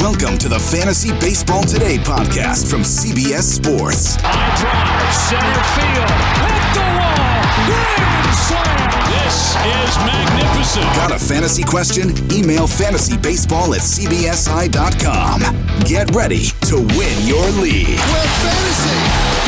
[0.00, 4.16] Welcome to the Fantasy Baseball Today podcast from CBS Sports.
[4.20, 6.08] High drive, center field,
[6.40, 8.88] hit the wall, grand slam.
[9.12, 10.88] This is magnificent.
[10.96, 12.10] Got a fantasy question?
[12.32, 15.40] Email fantasybaseball at cbsi.com.
[15.84, 18.00] Get ready to win your league.
[18.00, 18.96] where fantasy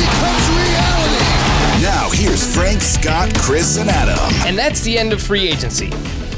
[0.04, 1.82] becomes reality.
[1.82, 4.18] Now, here's Frank, Scott, Chris, and Adam.
[4.46, 5.90] And that's the end of free agency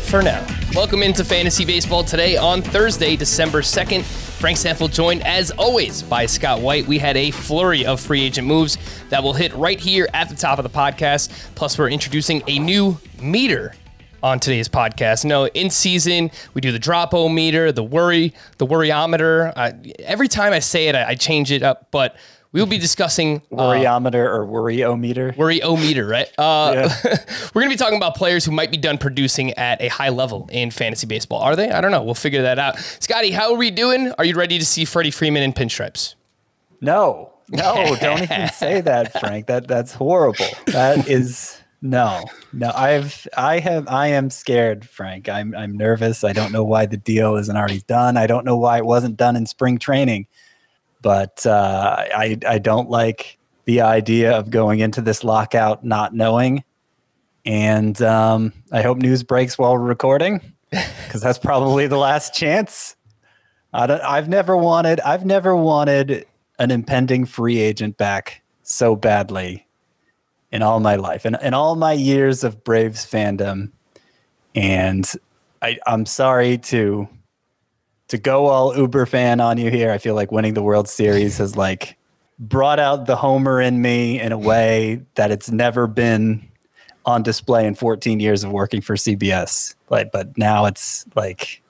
[0.04, 0.46] for now.
[0.74, 4.02] Welcome into Fantasy Baseball today on Thursday, December 2nd.
[4.02, 6.86] Frank Stampfl joined, as always, by Scott White.
[6.86, 8.76] We had a flurry of free agent moves
[9.08, 11.30] that will hit right here at the top of the podcast.
[11.54, 13.74] Plus, we're introducing a new meter
[14.22, 15.24] on today's podcast.
[15.24, 19.52] No, in season, we do the dropo meter, the worry, the worryometer.
[19.56, 22.16] Uh, every time I say it, I, I change it up, but
[22.54, 25.36] we will be discussing uh, worryometer or worryometer.
[25.36, 26.28] Worry O meter, right?
[26.38, 26.88] Uh,
[27.52, 30.10] we're going to be talking about players who might be done producing at a high
[30.10, 31.40] level in fantasy baseball.
[31.40, 31.72] Are they?
[31.72, 32.04] I don't know.
[32.04, 32.78] We'll figure that out.
[32.78, 34.12] Scotty, how are we doing?
[34.18, 36.14] Are you ready to see Freddie Freeman in pinstripes?
[36.80, 39.46] No, no, don't even say that, Frank.
[39.46, 40.46] That that's horrible.
[40.66, 42.70] That is no, no.
[42.72, 45.28] I've I have I am scared, Frank.
[45.28, 46.22] I'm I'm nervous.
[46.22, 48.16] I don't know why the deal isn't already done.
[48.16, 50.28] I don't know why it wasn't done in spring training.
[51.04, 56.64] But uh, I I don't like the idea of going into this lockout not knowing.
[57.44, 62.96] And um, I hope news breaks while we're recording because that's probably the last chance.
[63.74, 66.24] I don't, I've never wanted I've never wanted
[66.58, 69.66] an impending free agent back so badly
[70.50, 73.72] in all my life and in all my years of Braves fandom.
[74.54, 75.12] And
[75.60, 77.10] I, I'm sorry to
[78.14, 79.90] to go all Uber fan on you here.
[79.90, 81.98] I feel like winning the World Series has like
[82.38, 86.48] brought out the homer in me in a way that it's never been
[87.04, 89.74] on display in 14 years of working for CBS.
[89.90, 91.60] Like, but now it's like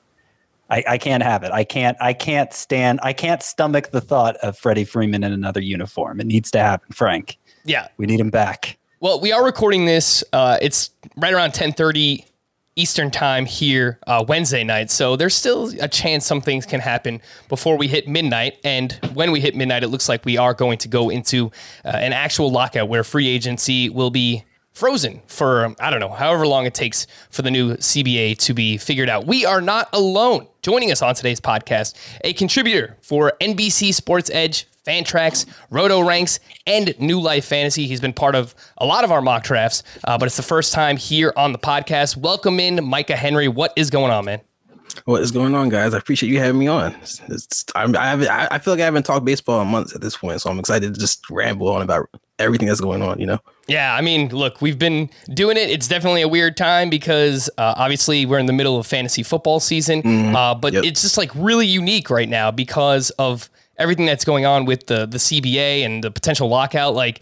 [0.68, 1.50] I, I can't have it.
[1.50, 1.96] I can't.
[2.00, 3.00] I can't stand.
[3.02, 6.20] I can't stomach the thought of Freddie Freeman in another uniform.
[6.20, 7.38] It needs to happen, Frank.
[7.64, 7.88] Yeah.
[7.96, 8.78] We need him back.
[9.00, 10.22] Well, we are recording this.
[10.32, 12.26] Uh, it's right around 1030
[12.76, 14.90] Eastern time here uh, Wednesday night.
[14.90, 18.58] So there's still a chance some things can happen before we hit midnight.
[18.64, 21.52] And when we hit midnight, it looks like we are going to go into
[21.84, 26.46] uh, an actual lockout where free agency will be frozen for, I don't know, however
[26.46, 29.24] long it takes for the new CBA to be figured out.
[29.24, 30.48] We are not alone.
[30.62, 36.94] Joining us on today's podcast, a contributor for NBC Sports Edge, Fantrax, Roto Ranks, and
[37.00, 37.86] New Life Fantasy.
[37.86, 40.72] He's been part of a lot of our mock drafts, uh, but it's the first
[40.72, 42.16] time here on the podcast.
[42.16, 43.48] Welcome in, Micah Henry.
[43.48, 44.40] What is going on, man?
[45.06, 45.92] What is going on, guys?
[45.92, 46.94] I appreciate you having me on.
[46.96, 50.16] It's, it's, I, I I feel like I haven't talked baseball in months at this
[50.16, 52.06] point, so I'm excited to just ramble on about
[52.38, 53.18] everything that's going on.
[53.18, 55.68] You know, Yeah, I mean, look, we've been doing it.
[55.70, 59.58] It's definitely a weird time because uh, obviously we're in the middle of fantasy football
[59.58, 60.84] season, uh, but Yep.
[60.84, 65.06] it's just like really unique right now because of everything that's going on with the
[65.06, 66.94] the CBA and the potential lockout.
[66.94, 67.20] Like,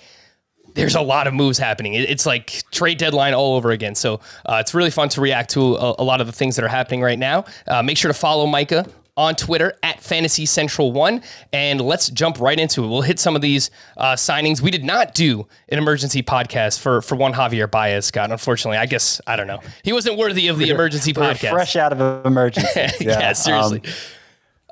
[0.74, 1.94] there's a lot of moves happening.
[1.94, 3.94] It's like trade deadline all over again.
[3.94, 6.64] So uh, it's really fun to react to a, a lot of the things that
[6.64, 7.44] are happening right now.
[7.66, 8.86] Uh, make sure to follow Micah
[9.16, 12.88] on Twitter at Fantasy Central One, and let's jump right into it.
[12.88, 14.62] We'll hit some of these uh, signings.
[14.62, 18.30] We did not do an emergency podcast for for one Javier Baez, Scott.
[18.30, 19.60] Unfortunately, I guess I don't know.
[19.82, 21.50] He wasn't worthy of the emergency We're podcast.
[21.50, 22.80] fresh out of emergency.
[23.04, 23.82] yeah, seriously.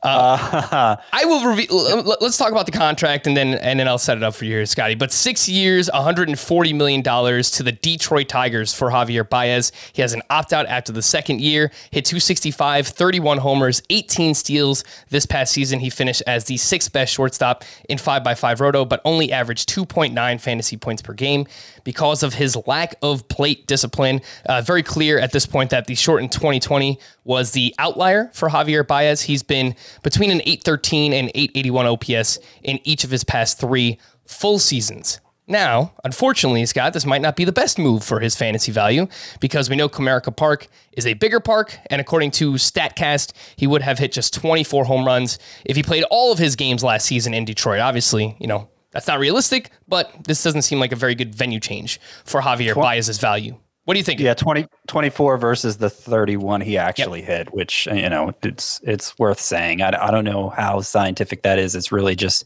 [0.02, 1.76] Uh, I will reveal.
[1.76, 4.44] let- Let's talk about the contract, and then and then I'll set it up for
[4.44, 4.94] you, here, Scotty.
[4.94, 9.72] But six years, 140 million dollars to the Detroit Tigers for Javier Baez.
[9.92, 11.70] He has an opt out after the second year.
[11.90, 15.80] Hit 265, 31 homers, 18 steals this past season.
[15.80, 19.68] He finished as the sixth best shortstop in five x five roto, but only averaged
[19.68, 21.46] 2.9 fantasy points per game
[21.84, 24.20] because of his lack of plate discipline.
[24.46, 28.86] Uh, very clear at this point that the shortened 2020 was the outlier for Javier
[28.86, 29.22] Baez.
[29.22, 34.58] He's been between an 813 and 881 OPS in each of his past three full
[34.58, 35.20] seasons.
[35.50, 39.08] Now, unfortunately, Scott, this might not be the best move for his fantasy value
[39.40, 43.82] because we know Comerica Park is a bigger park, and according to StatCast, he would
[43.82, 47.34] have hit just 24 home runs if he played all of his games last season
[47.34, 47.80] in Detroit.
[47.80, 51.60] Obviously, you know, That's not realistic, but this doesn't seem like a very good venue
[51.60, 53.56] change for Javier Baez's value.
[53.84, 54.20] What do you think?
[54.20, 57.28] Yeah, 20, 24 versus the 31 he actually yep.
[57.28, 59.80] hit, which you know it's it's worth saying.
[59.80, 61.74] I, I don't know how scientific that is.
[61.74, 62.44] It's really just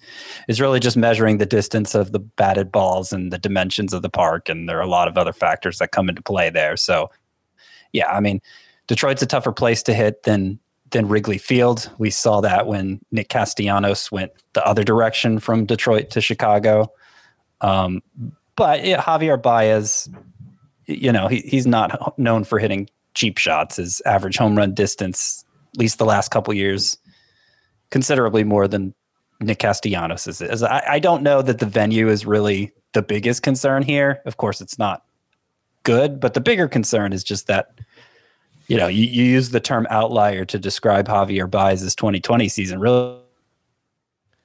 [0.49, 4.08] it's really just measuring the distance of the batted balls and the dimensions of the
[4.08, 6.76] park, and there are a lot of other factors that come into play there.
[6.76, 7.11] So,
[7.93, 8.41] yeah, I mean,
[8.87, 10.61] Detroit's a tougher place to hit than
[10.94, 11.91] than Wrigley Field.
[11.99, 16.91] We saw that when Nick Castellanos went the other direction from Detroit to Chicago.
[17.61, 18.02] Um,
[18.56, 20.08] but Javier Baez
[20.87, 23.76] you know, he, he's not known for hitting cheap shots.
[23.76, 26.99] His average home run distance, at least the last couple years,
[27.91, 28.94] considerably more than
[29.41, 30.62] Nick Castellanos is.
[30.62, 34.20] I, I don't know that the venue is really the biggest concern here.
[34.26, 35.05] Of course, it's not
[35.82, 37.81] good, but the bigger concern is just that,
[38.66, 42.81] you know, you, you use the term outlier to describe Javier Baez's 2020 season.
[42.81, 43.19] Really,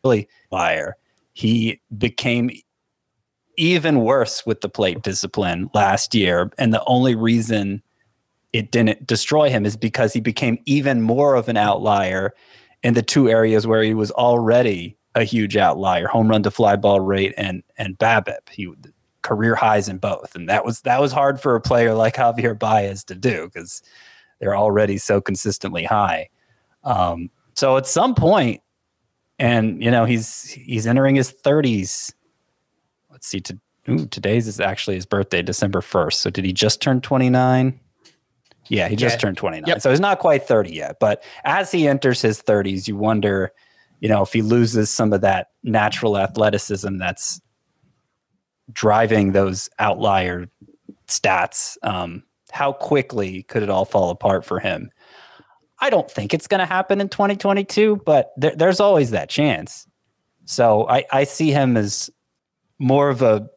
[0.04, 0.98] really liar.
[1.34, 2.50] He became
[3.58, 6.52] even worse with the plate discipline last year.
[6.58, 7.82] And the only reason
[8.54, 12.34] it didn't destroy him is because he became even more of an outlier
[12.84, 16.76] in the two areas where he was already a huge outlier home run to fly
[16.76, 18.50] ball rate and and BABIP.
[18.52, 18.74] He
[19.22, 20.36] career highs in both.
[20.36, 23.82] And that was that was hard for a player like Javier Baez to do because
[24.40, 26.30] they're already so consistently high.
[26.84, 28.62] Um, so at some point,
[29.38, 32.14] and you know, he's he's entering his 30s
[33.20, 33.42] let's see.
[33.42, 33.60] To,
[33.90, 36.14] ooh, today's is actually his birthday, December 1st.
[36.14, 37.78] So did he just turn 29?
[38.70, 39.20] Yeah, he just yeah.
[39.20, 39.68] turned 29.
[39.68, 39.82] Yep.
[39.82, 40.98] So he's not quite 30 yet.
[41.02, 43.52] But as he enters his 30s, you wonder,
[44.00, 47.42] you know, if he loses some of that natural athleticism that's
[48.72, 50.48] driving those outlier
[51.08, 54.92] stats, um, how quickly could it all fall apart for him?
[55.80, 59.88] I don't think it's going to happen in 2022, but there, there's always that chance.
[60.46, 62.10] So I, I see him as
[62.80, 63.50] more of a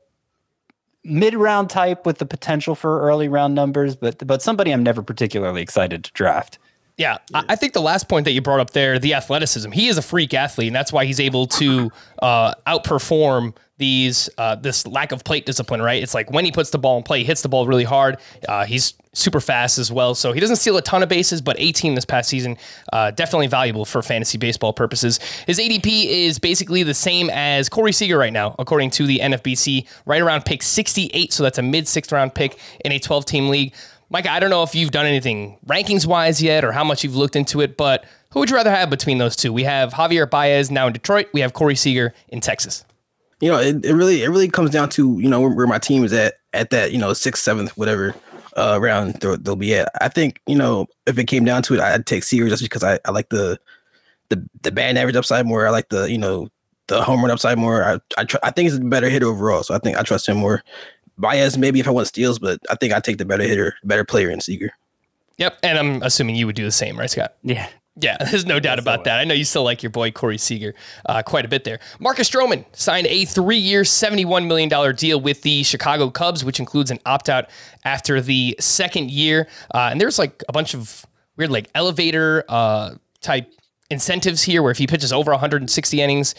[1.05, 5.03] mid round type with the potential for early round numbers, but but somebody I'm never
[5.03, 6.59] particularly excited to draft.
[6.99, 9.97] Yeah, I think the last point that you brought up there, the athleticism, he is
[9.97, 11.91] a freak athlete, and that's why he's able to
[12.21, 15.81] uh, outperform these uh, this lack of plate discipline.
[15.81, 16.03] Right?
[16.03, 18.19] It's like when he puts the ball in play, he hits the ball really hard.
[18.47, 21.57] Uh, he's super fast as well, so he doesn't steal a ton of bases, but
[21.59, 22.57] 18 this past season,
[22.93, 25.19] uh, definitely valuable for fantasy baseball purposes.
[25.47, 29.87] His ADP is basically the same as Corey Seager right now, according to the NFBC,
[30.05, 31.33] right around pick 68.
[31.33, 33.75] So that's a mid sixth round pick in a 12 team league.
[34.13, 37.17] Mike, I don't know if you've done anything rankings wise yet or how much you've
[37.17, 39.55] looked into it, but who would you rather have between those two?
[39.55, 41.29] We have Javier Baez now in Detroit.
[41.33, 42.85] We have Corey Seager in Texas.
[43.41, 45.79] You know, it, it really it really comes down to you know where, where, my
[45.79, 48.15] team is at at that you know sixth, seventh, whatever
[48.55, 49.89] uh, round they'll, they'll, be at.
[50.01, 52.85] I think you know if it came down to it, I'd take Seager just because
[52.85, 53.59] I, I like the
[54.29, 55.67] the the band average upside more.
[55.67, 56.51] I like the you know
[56.87, 57.83] the home run upside more.
[57.83, 60.29] I I, tr- I think he's a better hitter overall, so I think I trust
[60.29, 60.63] him more.
[61.19, 64.05] Baez, maybe if I want steals, but I think I take the better hitter, better
[64.05, 64.73] player in Seager.
[65.39, 67.35] Yep, and I'm assuming you would do the same, right, Scott?
[67.43, 67.69] Yeah.
[68.01, 69.19] Yeah, there's no doubt about that.
[69.19, 70.75] I know you still like your boy Corey Seager
[71.07, 71.79] uh, quite a bit there.
[71.99, 76.99] Marcus Stroman signed a three-year, $71 million deal with the Chicago Cubs, which includes an
[77.05, 77.51] opt-out
[77.85, 79.47] after the second year.
[79.75, 81.05] Uh, and there's like a bunch of
[81.37, 83.53] weird like elevator uh, type
[83.91, 86.35] incentives here where if he pitches over 160 innings,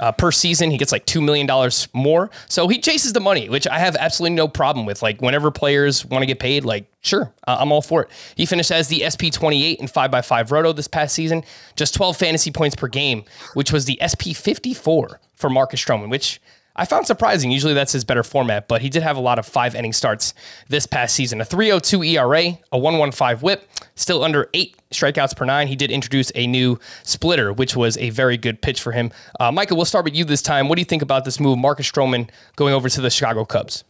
[0.00, 0.70] uh, per season.
[0.70, 1.48] He gets like $2 million
[1.92, 2.30] more.
[2.48, 5.02] So he chases the money, which I have absolutely no problem with.
[5.02, 8.10] Like, whenever players want to get paid, like, sure, I'm all for it.
[8.36, 11.44] He finished as the SP 28 in 5x5 Roto this past season,
[11.76, 13.24] just 12 fantasy points per game,
[13.54, 16.40] which was the SP 54 for Marcus Stroman, which
[16.76, 17.50] I found surprising.
[17.50, 20.34] Usually that's his better format, but he did have a lot of five inning starts
[20.68, 21.40] this past season.
[21.40, 25.68] A 302 ERA, a 115 whip, still under eight strikeouts per nine.
[25.68, 29.10] He did introduce a new splitter, which was a very good pitch for him.
[29.40, 30.68] Uh, Michael, we'll start with you this time.
[30.68, 33.82] What do you think about this move, Marcus Stroman going over to the Chicago Cubs?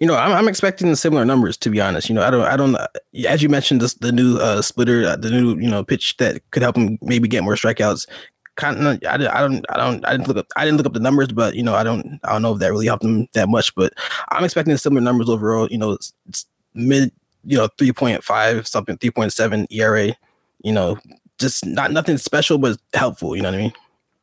[0.00, 2.08] You know, I'm, I'm expecting similar numbers to be honest.
[2.08, 2.76] You know, I don't, I don't.
[3.28, 6.40] As you mentioned, this, the new uh, splitter, uh, the new you know pitch that
[6.50, 8.06] could help him maybe get more strikeouts
[8.56, 10.94] kind of I, I don't I don't I didn't look up I didn't look up
[10.94, 13.28] the numbers, but you know I don't I don't know if that really helped them
[13.34, 13.74] that much.
[13.74, 13.92] But
[14.32, 15.68] I'm expecting similar numbers overall.
[15.70, 17.12] You know, it's, it's mid
[17.44, 20.16] you know three point five something three point seven ERA.
[20.62, 20.98] You know,
[21.38, 23.36] just not nothing special, but helpful.
[23.36, 23.72] You know what I mean?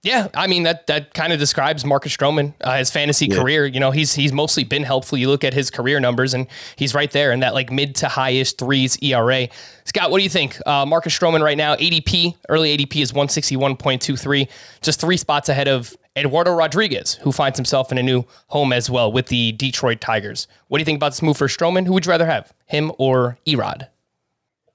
[0.03, 3.37] Yeah, I mean that that kind of describes Marcus Stroman, uh, his fantasy yeah.
[3.37, 3.65] career.
[3.65, 5.17] You know, he's he's mostly been helpful.
[5.17, 8.09] You look at his career numbers, and he's right there in that like mid to
[8.09, 9.47] highest threes ERA.
[9.85, 10.59] Scott, what do you think?
[10.67, 14.49] Uh, Marcus Stroman right now, ADP early ADP is one sixty one point two three,
[14.81, 18.89] just three spots ahead of Eduardo Rodriguez, who finds himself in a new home as
[18.89, 20.49] well with the Detroit Tigers.
[20.67, 21.85] What do you think about this move for Stroman?
[21.85, 23.87] Who would you rather have, him or Erod?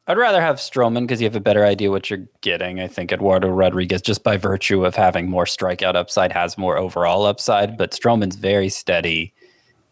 [0.09, 2.81] I'd rather have Stroman because you have a better idea what you're getting.
[2.81, 7.27] I think Eduardo Rodriguez, just by virtue of having more strikeout upside, has more overall
[7.27, 7.77] upside.
[7.77, 9.35] But Stroman's very steady,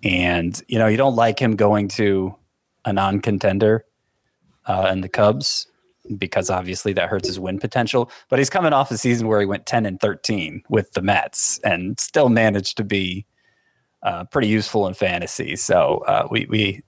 [0.03, 2.35] and you know you don't like him going to
[2.87, 3.85] a non-contender
[4.65, 5.67] uh, in the Cubs
[6.17, 8.11] because obviously that hurts his win potential.
[8.31, 11.59] But he's coming off a season where he went 10 and 13 with the Mets
[11.59, 13.27] and still managed to be
[14.03, 15.57] uh, pretty useful in fantasy.
[15.57, 16.83] So uh, we we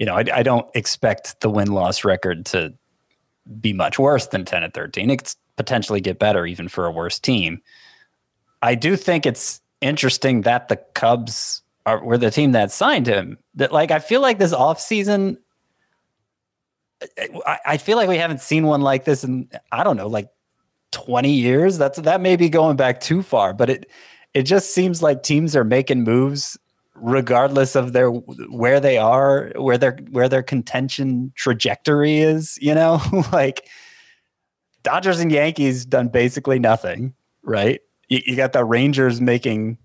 [0.00, 2.72] you know, I, I don't expect the win loss record to
[3.60, 5.10] be much worse than 10 and 13.
[5.10, 7.60] It could potentially get better even for a worse team.
[8.62, 13.38] I do think it's interesting that the Cubs are were the team that signed him.
[13.54, 15.36] That like I feel like this offseason
[17.46, 20.30] I, I feel like we haven't seen one like this in I don't know, like
[20.92, 21.76] 20 years.
[21.76, 23.90] That's that may be going back too far, but it
[24.32, 26.58] it just seems like teams are making moves
[27.00, 33.00] regardless of their where they are, where their where their contention trajectory is, you know?
[33.32, 33.68] like
[34.82, 37.80] Dodgers and Yankees done basically nothing, right?
[38.08, 39.78] You, you got the Rangers making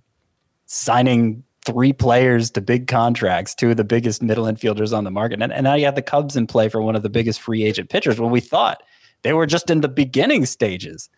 [0.65, 5.41] signing three players to big contracts, two of the biggest middle infielders on the market.
[5.41, 7.63] And, and now you have the Cubs in play for one of the biggest free
[7.63, 8.83] agent pitchers when we thought
[9.23, 11.09] they were just in the beginning stages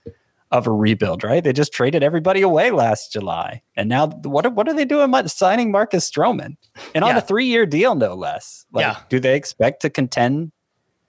[0.51, 1.44] of a rebuild, right?
[1.44, 4.54] They just traded everybody away last July, and now what?
[4.54, 5.13] What are they doing?
[5.27, 6.58] Signing Marcus Stroman,
[6.96, 7.18] and on yeah.
[7.18, 8.66] a three-year deal, no less.
[8.72, 9.00] Like, yeah.
[9.10, 10.51] Do they expect to contend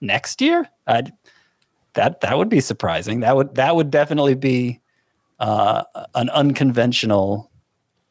[0.00, 0.68] next year?
[0.86, 1.12] I'd,
[1.94, 3.20] that that would be surprising.
[3.20, 4.80] That would that would definitely be
[5.38, 7.50] uh, an unconventional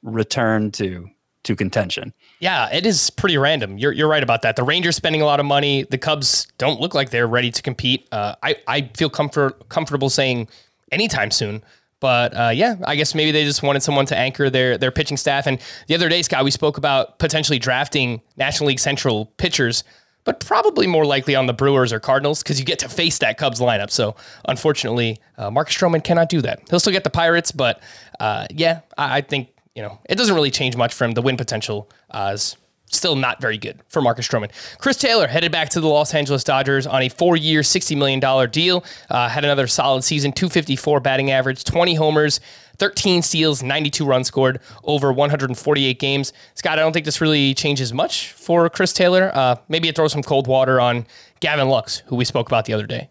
[0.04, 1.10] return to
[1.44, 2.14] to contention.
[2.40, 3.78] Yeah, it is pretty random.
[3.78, 4.56] You're you're right about that.
[4.56, 5.84] The Rangers spending a lot of money.
[5.84, 8.08] The Cubs don't look like they're ready to compete.
[8.12, 10.50] Uh, I I feel comfort comfortable saying
[10.92, 11.64] anytime soon.
[12.00, 15.18] But uh, yeah, I guess maybe they just wanted someone to anchor their their pitching
[15.18, 15.48] staff.
[15.48, 19.84] And the other day, Scott, we spoke about potentially drafting National League Central pitchers,
[20.24, 23.38] but probably more likely on the Brewers or Cardinals because you get to face that
[23.38, 23.90] Cubs lineup.
[23.90, 24.16] So
[24.48, 26.62] unfortunately, uh, Marcus Stroman cannot do that.
[26.70, 27.82] He'll still get the Pirates, but
[28.20, 31.36] uh, yeah, I, I, think you know it doesn't really change much from the win
[31.36, 32.58] potential as
[32.90, 34.52] still not very good for Marcus Stroman.
[34.80, 38.84] Chris Taylor headed back to the Los Angeles Dodgers on a four-year, $60 million deal.
[39.10, 42.40] Uh, had another solid season, 254 batting average, 20 homers,
[42.78, 46.34] 13 steals, 92 runs scored over 148 games.
[46.56, 49.32] Scott, I don't think this really changes much for Chris Taylor.
[49.34, 51.06] Uh, maybe it throws some cold water on
[51.40, 53.10] Gavin Lux, who we spoke about the other day.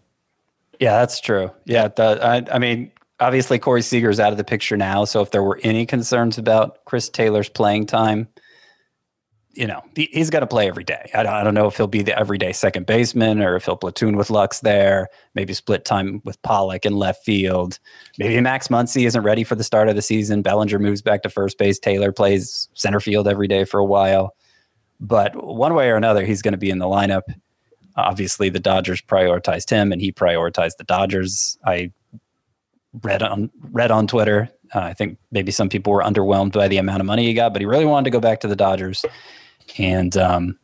[0.79, 1.51] Yeah, that's true.
[1.65, 5.05] Yeah, the, I, I mean, obviously Corey Seager's out of the picture now.
[5.05, 8.27] So if there were any concerns about Chris Taylor's playing time,
[9.57, 11.09] you know, he's got to play every day.
[11.15, 13.75] I don't, I don't know if he'll be the everyday second baseman or if he'll
[13.75, 17.79] platoon with Lux there, maybe split time with Pollock in left field.
[18.19, 20.43] Maybe Max Muncy isn't ready for the start of the season.
[20.43, 21.79] Bellinger moves back to first base.
[21.79, 24.35] Taylor plays center field every day for a while.
[24.99, 27.23] But one way or another, he's going to be in the lineup.
[27.95, 31.57] Obviously, the Dodgers prioritized him and he prioritized the Dodgers.
[31.65, 31.91] I
[33.01, 34.49] read on read on Twitter.
[34.75, 37.53] Uh, I think maybe some people were underwhelmed by the amount of money he got,
[37.53, 39.03] but he really wanted to go back to the Dodgers.
[39.77, 40.57] And um,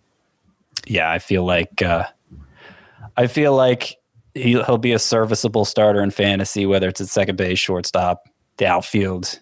[0.85, 2.05] yeah, I feel like uh,
[3.17, 3.97] I feel like
[4.33, 9.39] he'll, be a serviceable starter in fantasy, whether it's at second base, shortstop, the outfield,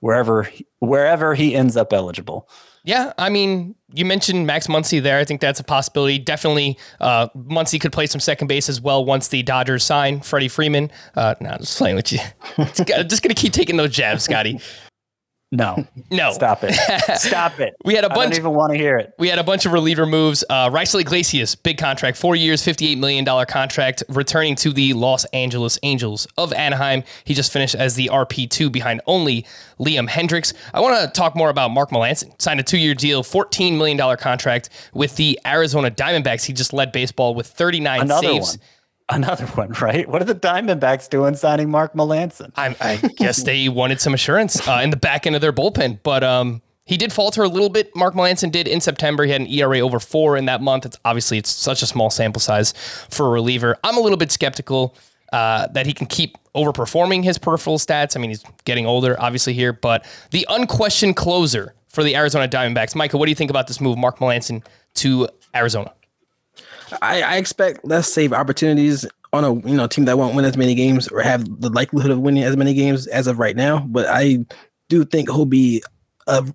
[0.00, 2.48] wherever wherever he ends up eligible.
[2.84, 5.18] Yeah, I mean, you mentioned Max Muncy there.
[5.18, 6.18] I think that's a possibility.
[6.18, 10.48] Definitely, uh, Muncy could play some second base as well once the Dodgers sign Freddie
[10.48, 10.90] Freeman.
[11.14, 12.20] Uh, no, I'm just playing with you.
[12.56, 14.60] just gonna keep taking those jabs, Scotty.
[15.50, 16.74] No, no, stop it,
[17.18, 17.74] stop it.
[17.84, 18.20] we had a bunch.
[18.20, 19.14] I don't even want to hear it.
[19.18, 20.44] We had a bunch of reliever moves.
[20.48, 25.24] Uh, Raisel Iglesias, big contract, four years, fifty-eight million dollar contract, returning to the Los
[25.26, 27.02] Angeles Angels of Anaheim.
[27.24, 29.46] He just finished as the RP two behind only
[29.78, 30.52] Liam Hendriks.
[30.74, 32.40] I want to talk more about Mark Melancon.
[32.40, 36.44] Signed a two-year deal, fourteen million dollar contract with the Arizona Diamondbacks.
[36.44, 38.58] He just led baseball with thirty-nine Another saves.
[38.58, 38.66] One
[39.08, 40.08] another one, right?
[40.08, 42.52] What are the Diamondbacks doing signing Mark Melancon?
[42.56, 46.00] I, I guess they wanted some assurance uh, in the back end of their bullpen,
[46.02, 47.94] but um, he did falter a little bit.
[47.94, 49.24] Mark Melancon did in September.
[49.24, 50.86] He had an ERA over four in that month.
[50.86, 52.72] It's obviously it's such a small sample size
[53.10, 53.76] for a reliever.
[53.84, 54.96] I'm a little bit skeptical
[55.32, 58.16] uh, that he can keep overperforming his peripheral stats.
[58.16, 62.94] I mean, he's getting older, obviously here, but the unquestioned closer for the Arizona Diamondbacks,
[62.94, 63.18] Michael.
[63.18, 65.92] what do you think about this move, Mark Melancon to Arizona?
[67.02, 70.56] I, I expect less save opportunities on a you know team that won't win as
[70.56, 73.80] many games or have the likelihood of winning as many games as of right now.
[73.80, 74.44] But I
[74.88, 75.82] do think he'll be
[76.26, 76.46] a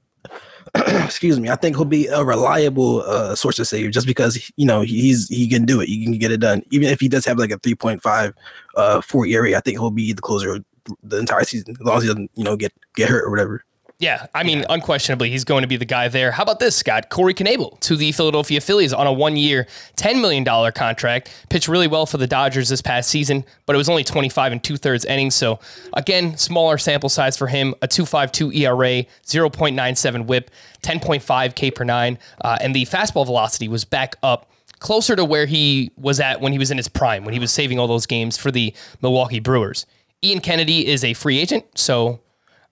[0.75, 1.49] excuse me.
[1.49, 5.27] I think he'll be a reliable uh, source of save just because you know he's
[5.29, 5.87] he can do it.
[5.87, 6.63] He can get it done.
[6.71, 8.33] Even if he does have like a three point five
[8.75, 10.59] uh, four area, I think he'll be the closer
[11.01, 13.63] the entire season as long as he doesn't you know get get hurt or whatever.
[14.03, 16.29] Yeah, I mean, unquestionably, he's going to be the guy there.
[16.29, 17.09] How about this, Scott?
[17.09, 20.43] Corey Knebel to the Philadelphia Phillies on a one-year, $10 million
[20.73, 21.31] contract.
[21.49, 24.61] Pitched really well for the Dodgers this past season, but it was only 25 and
[24.61, 25.35] two-thirds innings.
[25.35, 25.57] So,
[25.93, 27.75] again, smaller sample size for him.
[27.81, 33.85] A 2.52 ERA, 0.97 WHIP, 10.5 K per nine, uh, and the fastball velocity was
[33.85, 37.33] back up closer to where he was at when he was in his prime, when
[37.33, 39.85] he was saving all those games for the Milwaukee Brewers.
[40.21, 42.19] Ian Kennedy is a free agent, so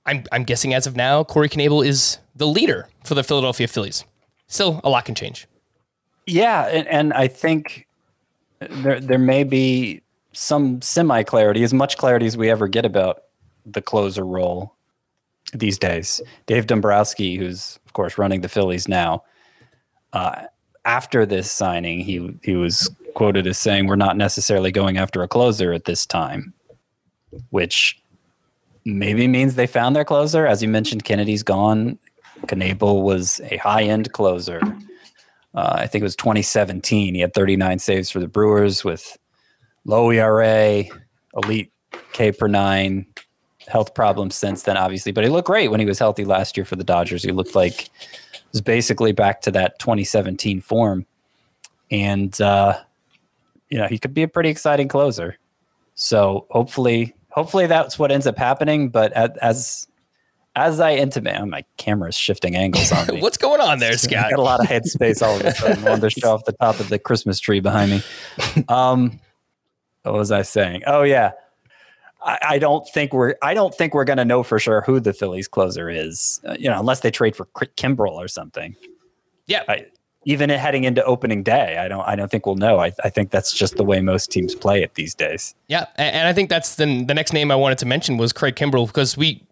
[0.05, 4.03] I'm, I'm guessing as of now, Corey Knebel is the leader for the Philadelphia Phillies.
[4.47, 5.47] Still, a lot can change.
[6.25, 7.87] Yeah, and, and I think
[8.59, 10.01] there there may be
[10.33, 13.23] some semi clarity, as much clarity as we ever get about
[13.65, 14.75] the closer role
[15.53, 16.21] these days.
[16.45, 19.23] Dave Dombrowski, who's of course running the Phillies now,
[20.13, 20.43] uh,
[20.85, 25.27] after this signing, he he was quoted as saying, "We're not necessarily going after a
[25.27, 26.53] closer at this time,"
[27.49, 28.00] which
[28.85, 30.45] maybe means they found their closer.
[30.45, 31.97] As you mentioned, Kennedy's gone.
[32.47, 34.61] Knebel was a high end closer.
[35.53, 37.13] Uh, I think it was 2017.
[37.13, 39.17] He had 39 saves for the Brewers with
[39.85, 40.83] low ERA,
[41.35, 41.71] elite
[42.13, 43.05] K per nine,
[43.67, 45.11] health problems since then, obviously.
[45.11, 47.23] But he looked great when he was healthy last year for the Dodgers.
[47.23, 47.89] He looked like
[48.51, 51.05] was basically back to that 2017 form.
[51.89, 52.79] And, uh,
[53.69, 55.37] you know, he could be a pretty exciting closer.
[55.95, 58.89] So hopefully hopefully that's what ends up happening.
[58.89, 59.87] But as
[60.55, 63.21] as I intimate, oh, my camera's shifting angles on me.
[63.21, 64.25] What's going on there, Scott?
[64.25, 65.87] I got a lot of headspace all of a sudden.
[65.87, 68.03] I wanted to show off the top of the Christmas tree behind me.
[68.67, 69.19] Um,
[70.03, 70.83] what was I saying?
[70.87, 71.31] Oh yeah,
[72.23, 74.99] I, I don't think we're I don't think we're going to know for sure who
[74.99, 76.41] the Phillies closer is.
[76.45, 78.75] Uh, you know, unless they trade for Kimbrel or something.
[79.47, 79.85] Yeah, I,
[80.23, 82.79] even heading into opening day, I don't I don't think we'll know.
[82.79, 85.55] I, I think that's just the way most teams play it these days.
[85.67, 88.55] Yeah, and I think that's the the next name I wanted to mention was Craig
[88.55, 89.43] Kimbrel because we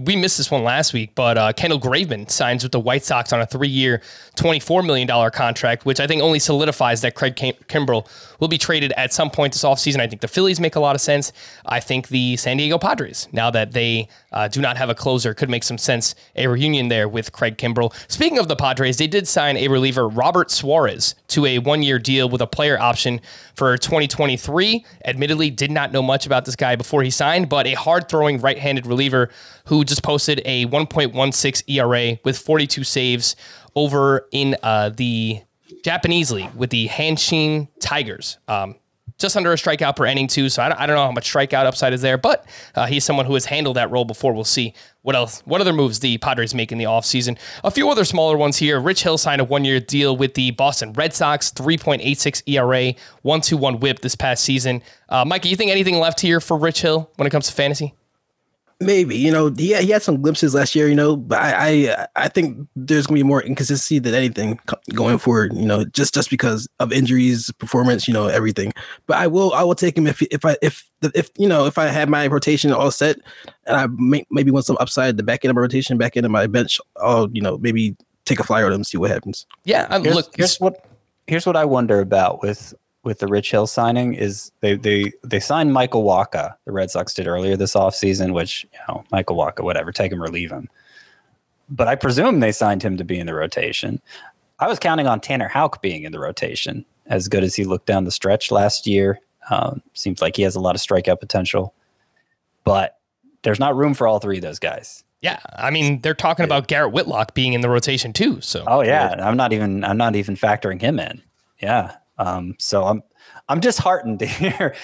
[0.00, 3.32] we missed this one last week, but uh, Kendall Graveman signs with the White Sox
[3.32, 4.02] on a three-year,
[4.36, 8.06] $24 million contract, which I think only solidifies that Craig Kim- Kimbrel
[8.38, 10.00] will be traded at some point this offseason.
[10.00, 11.32] I think the Phillies make a lot of sense.
[11.64, 15.32] I think the San Diego Padres, now that they uh, do not have a closer,
[15.32, 16.14] could make some sense.
[16.36, 17.94] A reunion there with Craig Kimbrel.
[18.10, 22.28] Speaking of the Padres, they did sign a reliever, Robert Suarez, to a one-year deal
[22.28, 23.20] with a player option
[23.54, 24.84] for 2023.
[25.06, 28.86] Admittedly, did not know much about this guy before he signed, but a hard-throwing right-handed
[28.86, 29.30] reliever
[29.66, 33.36] who just posted a 1.16 ERA with 42 saves
[33.74, 35.40] over in uh, the
[35.82, 38.38] Japanese league with the Hanshin Tigers.
[38.48, 38.76] Um,
[39.18, 40.48] just under a strikeout per inning too.
[40.48, 43.04] So I don't, I don't know how much strikeout upside is there, but uh, he's
[43.04, 44.32] someone who has handled that role before.
[44.32, 47.38] We'll see what else, what other moves the Padres make in the offseason.
[47.64, 48.78] A few other smaller ones here.
[48.78, 54.00] Rich Hill signed a one-year deal with the Boston Red Sox, 3.86 ERA, 121 whip
[54.00, 54.82] this past season.
[55.08, 57.94] Uh, Mikey, you think anything left here for Rich Hill when it comes to fantasy?
[58.78, 61.52] Maybe you know he he had some glimpses last year, you know, but I
[61.86, 64.60] I, uh, I think there's gonna be more inconsistency than anything
[64.92, 68.74] going forward, you know, just just because of injuries, performance, you know, everything.
[69.06, 71.78] But I will I will take him if if I if if you know if
[71.78, 73.16] I had my rotation all set
[73.66, 76.26] and I may, maybe want some upside the back end of my rotation, back end
[76.26, 79.10] of my bench, I'll you know maybe take a flyer on him and see what
[79.10, 79.46] happens.
[79.64, 80.84] Yeah, I'm, here's, look, here's what
[81.26, 82.74] here's what I wonder about with
[83.06, 86.56] with the Rich Hill signing is they they they signed Michael Wacha.
[86.64, 90.22] The Red Sox did earlier this offseason, which you know Michael Wacha, whatever, take him
[90.22, 90.68] or leave him.
[91.70, 94.02] But I presume they signed him to be in the rotation.
[94.58, 96.84] I was counting on Tanner Houck being in the rotation.
[97.06, 100.56] As good as he looked down the stretch last year, um, seems like he has
[100.56, 101.72] a lot of strikeout potential.
[102.64, 102.98] But
[103.42, 105.04] there's not room for all three of those guys.
[105.22, 106.48] Yeah, I mean they're talking yeah.
[106.48, 108.40] about Garrett Whitlock being in the rotation too.
[108.40, 111.22] So oh yeah, I'm not even I'm not even factoring him in.
[111.62, 113.02] Yeah, um, so I'm
[113.48, 114.74] I'm disheartened to hear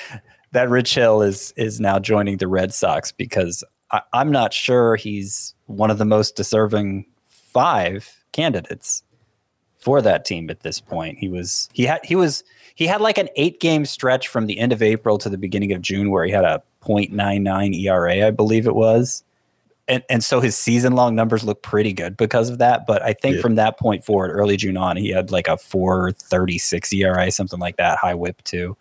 [0.52, 4.96] that Rich Hill is is now joining the Red Sox because I, I'm not sure
[4.96, 9.02] he's one of the most deserving five candidates
[9.78, 11.18] for that team at this point.
[11.18, 14.58] He was he had he was he had like an eight game stretch from the
[14.58, 18.30] end of April to the beginning of June where he had a 0.99 ERA, I
[18.30, 19.22] believe it was
[19.88, 22.86] and, and so his season long numbers look pretty good because of that.
[22.86, 23.42] But I think yeah.
[23.42, 27.76] from that point forward, early June on, he had like a 436 ERA, something like
[27.76, 28.76] that, high whip too.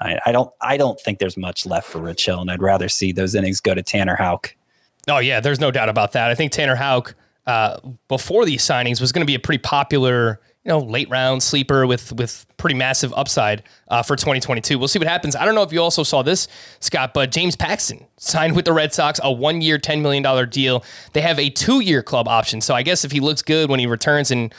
[0.00, 2.88] I, I don't I don't think there's much left for Rich Hill, and I'd rather
[2.88, 4.54] see those innings go to Tanner Houck.
[5.08, 6.30] Oh yeah, there's no doubt about that.
[6.30, 7.14] I think Tanner Houck
[7.46, 11.42] uh, before these signings was going to be a pretty popular you know, late round
[11.42, 14.78] sleeper with with pretty massive upside uh, for 2022.
[14.78, 15.34] We'll see what happens.
[15.34, 16.48] I don't know if you also saw this,
[16.80, 20.84] Scott, but James Paxton signed with the Red Sox a one year, $10 million deal.
[21.14, 22.60] They have a two year club option.
[22.60, 24.52] So I guess if he looks good when he returns in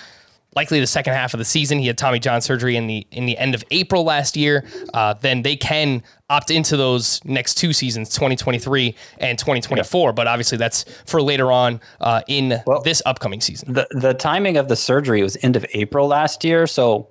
[0.55, 1.79] likely the second half of the season.
[1.79, 4.65] He had Tommy John surgery in the in the end of April last year.
[4.93, 10.09] Uh, then they can opt into those next two seasons, 2023 and 2024.
[10.09, 10.11] Yeah.
[10.13, 13.73] But obviously, that's for later on uh, in well, this upcoming season.
[13.73, 17.07] The the timing of the surgery was end of April last year, so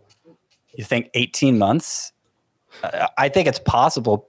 [0.75, 2.13] you think 18 months.
[3.19, 4.27] I think it's possible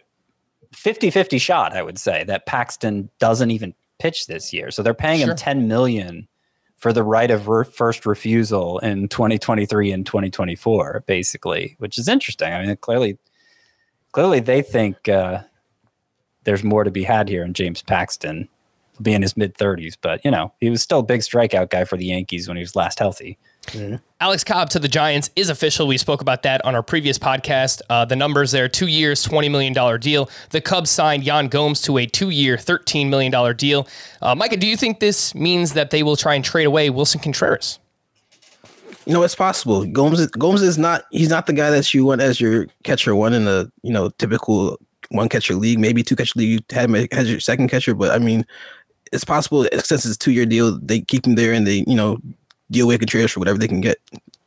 [0.74, 4.71] 50-50 shot, I would say, that Paxton doesn't even pitch this year.
[4.71, 5.30] So they're paying sure.
[5.30, 6.28] him 10 million
[6.82, 12.52] for the right of re- first refusal in 2023 and 2024, basically, which is interesting.
[12.52, 13.20] I mean, clearly,
[14.13, 15.44] clearly they think uh,
[16.44, 18.50] there's more to be had here in James Paxton,
[19.00, 19.96] being in his mid 30s.
[20.02, 22.63] But you know, he was still a big strikeout guy for the Yankees when he
[22.63, 23.38] was last healthy.
[24.19, 25.88] Alex Cobb to the Giants is official.
[25.88, 27.82] We spoke about that on our previous podcast.
[27.89, 30.30] Uh, the numbers there two years, $20 million deal.
[30.50, 33.88] The Cubs signed Yan Gomes to a two year, $13 million deal.
[34.21, 37.21] Uh, Micah, do you think this means that they will try and trade away Willson
[37.21, 37.80] Contreras?
[39.06, 39.86] You know, it's possible.
[39.86, 43.15] Gomes is, Gomes is not, he's not the guy that you want as your catcher
[43.15, 44.78] one in the, you know, typical
[45.10, 46.50] one catcher league, maybe two catcher league.
[46.50, 48.45] You had as your second catcher, but I mean,
[49.12, 51.95] it's possible since it's a two year deal, they keep him there and they, you
[51.95, 52.19] know,
[52.72, 54.00] deal with Contreras for whatever they can get.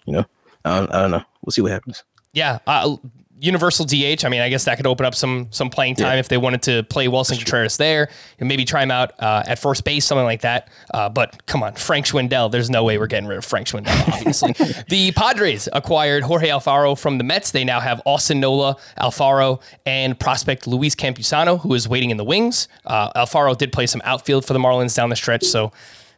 [0.05, 0.25] You know,
[0.65, 1.23] I don't, I don't know.
[1.45, 2.03] We'll see what happens.
[2.33, 2.97] Yeah, uh,
[3.45, 4.25] universal DH.
[4.25, 6.21] I mean, I guess that could open up some some playing time yeah.
[6.21, 8.09] if they wanted to play Willson Contreras there
[8.39, 10.69] and maybe try him out uh, at first base, something like that.
[10.93, 12.51] Uh, but come on, Frank Schwindel.
[12.51, 14.09] There's no way we're getting rid of Frank Schwindel.
[14.15, 14.53] Obviously,
[14.89, 17.51] the Padres acquired Jorge Alfaro from the Mets.
[17.51, 22.25] They now have Austin Nola, Alfaro, and prospect Luis Campusano, who is waiting in the
[22.25, 22.69] wings.
[22.87, 25.73] Uh, Alfaro did play some outfield for the Marlins down the stretch, so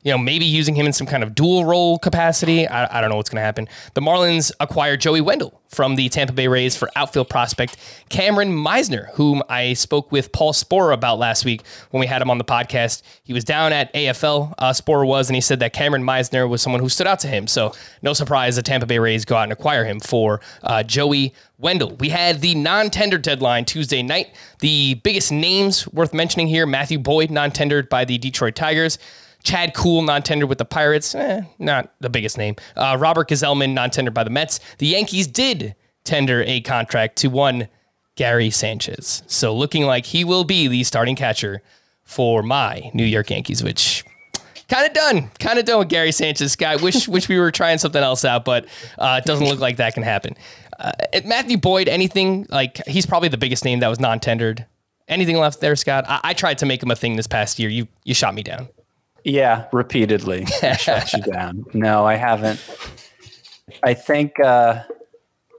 [0.06, 2.64] you know, maybe using him in some kind of dual role capacity.
[2.68, 3.66] I, I don't know what's going to happen.
[3.94, 7.76] The Marlins acquired Joey Wendle from the Tampa Bay Rays for outfield prospect
[8.08, 12.30] Cameron Misner, whom I spoke with Paul Sporer about last week when we had him
[12.30, 13.02] on the podcast.
[13.24, 16.62] He was down at AFL, uh, Sporer was, and he said that Cameron Misner was
[16.62, 17.48] someone who stood out to him.
[17.48, 21.34] So no surprise the Tampa Bay Rays go out and acquire him for uh, Joey
[21.58, 21.96] Wendle.
[21.96, 24.36] We had the non-tender deadline Tuesday night.
[24.60, 28.98] The biggest names worth mentioning here: Matthew Boyd non-tendered by the Detroit Tigers.
[29.46, 32.56] Chad Kuhl, non-tendered with the Pirates, eh, not the biggest name.
[32.74, 34.58] Uh, Robert Gsellman, non-tendered by the Mets.
[34.78, 37.68] The Yankees did tender a contract to one
[38.16, 39.22] Gary Sanchez.
[39.28, 41.62] So looking like he will be the starting catcher
[42.02, 44.04] for my New York Yankees, which
[44.68, 46.50] kind of done, kind of done with Gary Sanchez.
[46.50, 48.66] Scott, wish wish we were trying something else out, but
[48.98, 50.34] uh, it doesn't look like that can happen.
[50.76, 50.90] Uh,
[51.24, 54.66] Matthew Boyd, anything like he's probably the biggest name that was non-tendered.
[55.06, 56.04] Anything left there, Scott?
[56.08, 57.68] I, I tried to make him a thing this past year.
[57.68, 58.68] You you shot me down.
[59.26, 60.46] Yeah, repeatedly
[60.78, 61.66] shut you down.
[61.74, 62.60] No, I haven't.
[63.82, 64.84] I think uh,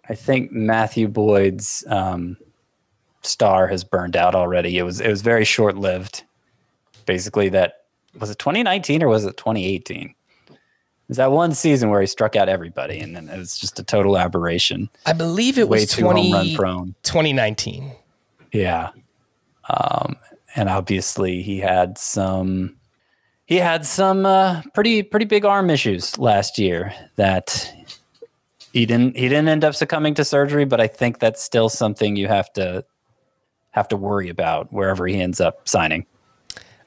[0.07, 2.37] I think Matthew Boyd's um,
[3.23, 4.77] star has burned out already.
[4.77, 6.23] It was it was very short lived.
[7.05, 7.81] Basically, that
[8.17, 10.15] was it 2019 or was it 2018?
[11.09, 13.83] Is that one season where he struck out everybody, and then it was just a
[13.83, 14.89] total aberration.
[15.05, 17.91] I believe it Way was 20, 2019.
[18.53, 18.91] Yeah,
[19.69, 20.15] um,
[20.55, 22.76] and obviously he had some
[23.47, 27.73] he had some uh, pretty pretty big arm issues last year that
[28.73, 32.15] he didn't he didn't end up succumbing to surgery, but I think that's still something
[32.17, 32.85] you have to
[33.71, 36.05] have to worry about wherever he ends up signing.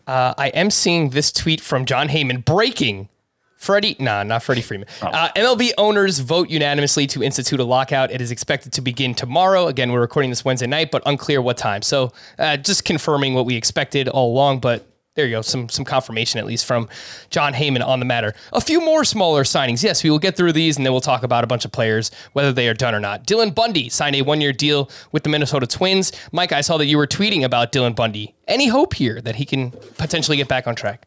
[0.07, 3.09] Uh, I am seeing this tweet from Jon Heyman breaking.
[3.57, 4.89] Freddie, nah, not Freddie Freeman.
[5.03, 5.09] Oh.
[5.09, 8.11] Uh, MLB owners vote unanimously to institute a lockout.
[8.11, 9.67] It is expected to begin tomorrow.
[9.67, 11.83] Again, we're recording this Wednesday night, but unclear what time.
[11.83, 14.61] So, uh, just confirming what we expected all along.
[14.61, 15.43] But there you go.
[15.43, 16.89] Some some confirmation at least from
[17.31, 18.33] Jon Heyman on the matter.
[18.53, 19.83] A few more smaller signings.
[19.83, 22.11] Yes, we will get through these and then we'll talk about a bunch of players,
[22.33, 23.27] whether they are done or not.
[23.27, 26.13] Dylan Bundy signed a one year deal with the Minnesota Twins.
[26.31, 28.35] Mike, I saw that you were tweeting about Dylan Bundy.
[28.47, 31.07] Any hope here that he can potentially get back on track?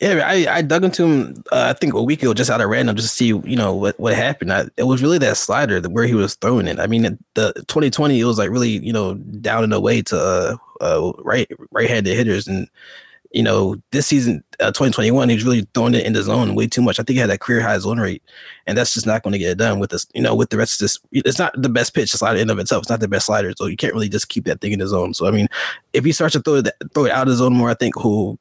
[0.00, 1.44] Yeah, I, I dug into him.
[1.52, 3.72] Uh, I think a week ago, just out of random, just to see you know
[3.72, 4.52] what what happened.
[4.52, 6.80] I, it was really that slider that where he was throwing it.
[6.80, 7.02] I mean,
[7.34, 11.48] the 2020 it was like really you know down and away to uh, uh, right
[11.70, 12.66] right handed hitters, and
[13.32, 16.82] you know, this season, uh, 2021, he's really throwing it in the zone way too
[16.82, 17.00] much.
[17.00, 18.22] I think he had a career high zone rate,
[18.66, 20.06] and that's just not going to get it done with this.
[20.14, 22.10] You know, with the rest of this, it's not the best pitch.
[22.10, 24.44] Slider in of itself, it's not the best slider, so you can't really just keep
[24.44, 25.14] that thing in the zone.
[25.14, 25.48] So I mean,
[25.92, 27.98] if he starts to throw it throw it out of the zone more, I think
[28.00, 28.38] he'll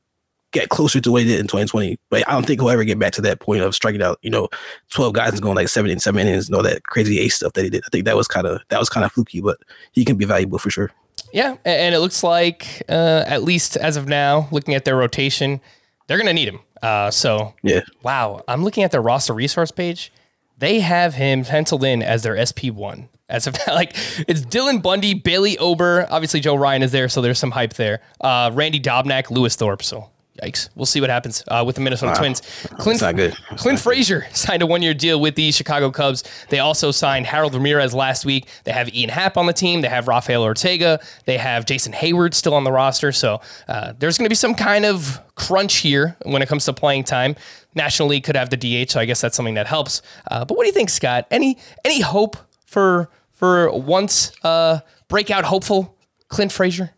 [0.51, 1.97] get closer to what he did in 2020.
[2.09, 4.29] But I don't think he'll ever get back to that point of striking out, you
[4.29, 4.49] know,
[4.91, 7.53] 12 guys and going like seven and seven innings and all that crazy ace stuff
[7.53, 7.83] that he did.
[7.85, 9.57] I think that was kind of that was kind of fluky, but
[9.93, 10.91] he can be valuable for sure.
[11.33, 15.61] Yeah, and it looks like uh, at least as of now, looking at their rotation,
[16.07, 16.59] they're going to need him.
[16.81, 20.11] Uh, so yeah, wow, I'm looking at their roster resource page.
[20.57, 23.09] They have him penciled in as their SP one.
[23.29, 23.91] As of like,
[24.27, 26.07] it's Dylan Bundy, Bailey Ober.
[26.09, 28.01] Obviously, Joe Ryan is there, so there's some hype there.
[28.19, 29.81] Uh, Randy Dobnak, Lewis Thorpe.
[29.83, 30.09] So
[30.41, 30.69] Yikes.
[30.75, 32.41] We'll see what happens uh, with the Minnesota Twins.
[32.79, 33.35] Clint, not good.
[33.49, 36.23] That's Clint Frazier signed a one year deal with the Chicago Cubs.
[36.49, 38.47] They also signed Harold Ramirez last week.
[38.63, 39.81] They have Ian Happ on the team.
[39.81, 40.99] They have Rafael Ortega.
[41.25, 43.11] They have Jason Heyward still on the roster.
[43.11, 46.73] So uh, there's going to be some kind of crunch here when it comes to
[46.73, 47.35] playing time.
[47.75, 50.01] National League could have the DH, so I guess that's something that helps.
[50.29, 51.27] Uh, but what do you think, Scott?
[51.31, 56.91] Any any hope for for once uh, breakout hopeful Clint Frazier?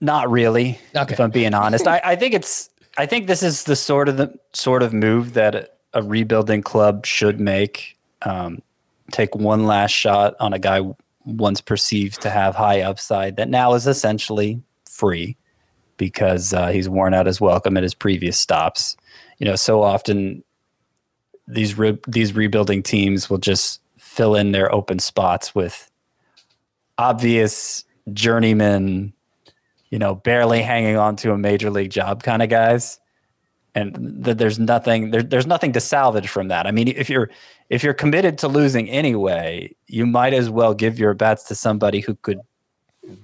[0.00, 0.78] Not really.
[0.96, 1.12] Okay.
[1.12, 2.70] If I'm being honest, I, I think it's.
[2.98, 7.06] I think this is the sort of the sort of move that a rebuilding club
[7.06, 7.96] should make.
[8.22, 8.62] Um,
[9.10, 10.80] take one last shot on a guy
[11.24, 15.36] once perceived to have high upside that now is essentially free
[15.96, 18.96] because uh, he's worn out his welcome at his previous stops.
[19.38, 20.42] You know, so often
[21.46, 25.90] these re- these rebuilding teams will just fill in their open spots with
[26.98, 29.12] obvious journeyman
[29.90, 32.98] you know, barely hanging on to a major league job kind of guys.
[33.74, 36.66] And th- there's nothing there, there's nothing to salvage from that.
[36.66, 37.30] I mean, if you're
[37.68, 42.00] if you're committed to losing anyway, you might as well give your bats to somebody
[42.00, 42.40] who could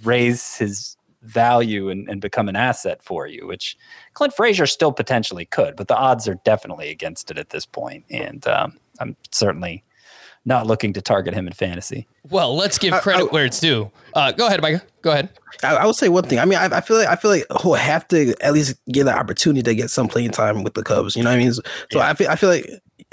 [0.05, 3.77] raise his value and, and become an asset for you, which
[4.15, 8.05] Clint Frazier still potentially could, but the odds are definitely against it at this point.
[8.11, 9.83] And um, I'm certainly
[10.47, 12.07] not looking to target him in fantasy.
[12.31, 13.91] Well, let's give credit I- where it's due.
[14.15, 14.83] Uh, go ahead, Micah.
[15.03, 15.29] Go ahead.
[15.63, 16.39] I, I would say one thing.
[16.39, 19.05] I mean, I, I feel like I feel like he'll have to at least get
[19.05, 21.17] the opportunity to get some playing time with the Cubs.
[21.17, 21.53] You know what I mean?
[21.53, 22.69] So, so I feel I feel like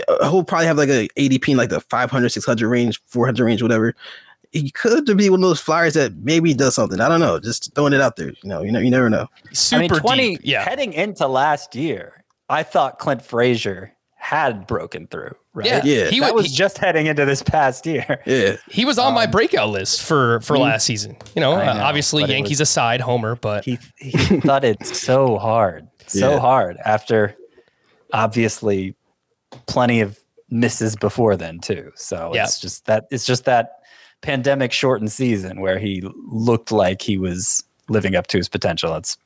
[0.07, 3.61] uh, he'll probably have like a ADP in like the 500, 600 range, 400 range,
[3.61, 3.93] whatever.
[4.51, 7.01] He could be one of those flyers that maybe does something.
[7.01, 7.39] I don't know.
[7.39, 8.29] Just throwing it out there.
[8.29, 9.27] You know, you know, you never know.
[9.51, 10.39] Super I mean, 20 deep.
[10.43, 10.63] Yeah.
[10.63, 15.65] heading into last year, I thought Clint Frazier had broken through, right?
[15.65, 15.81] Yeah.
[15.83, 16.09] Yeah.
[16.09, 18.21] He, that was he, just heading into this past year.
[18.25, 18.57] Yeah.
[18.69, 21.15] he was on my breakout list for for last season.
[21.35, 25.37] You know, Um, I uh, obviously Yankees was- aside, Homer, but He he thudded so
[25.37, 26.39] hard, so Yeah.
[26.39, 27.35] hard after
[28.11, 28.95] obviously
[29.67, 31.91] plenty of misses before then too.
[31.95, 32.43] So Yeah.
[32.43, 33.79] it's just that it's just that
[34.21, 38.93] pandemic shortened season where he looked like he was living up to his potential.
[38.93, 39.17] That's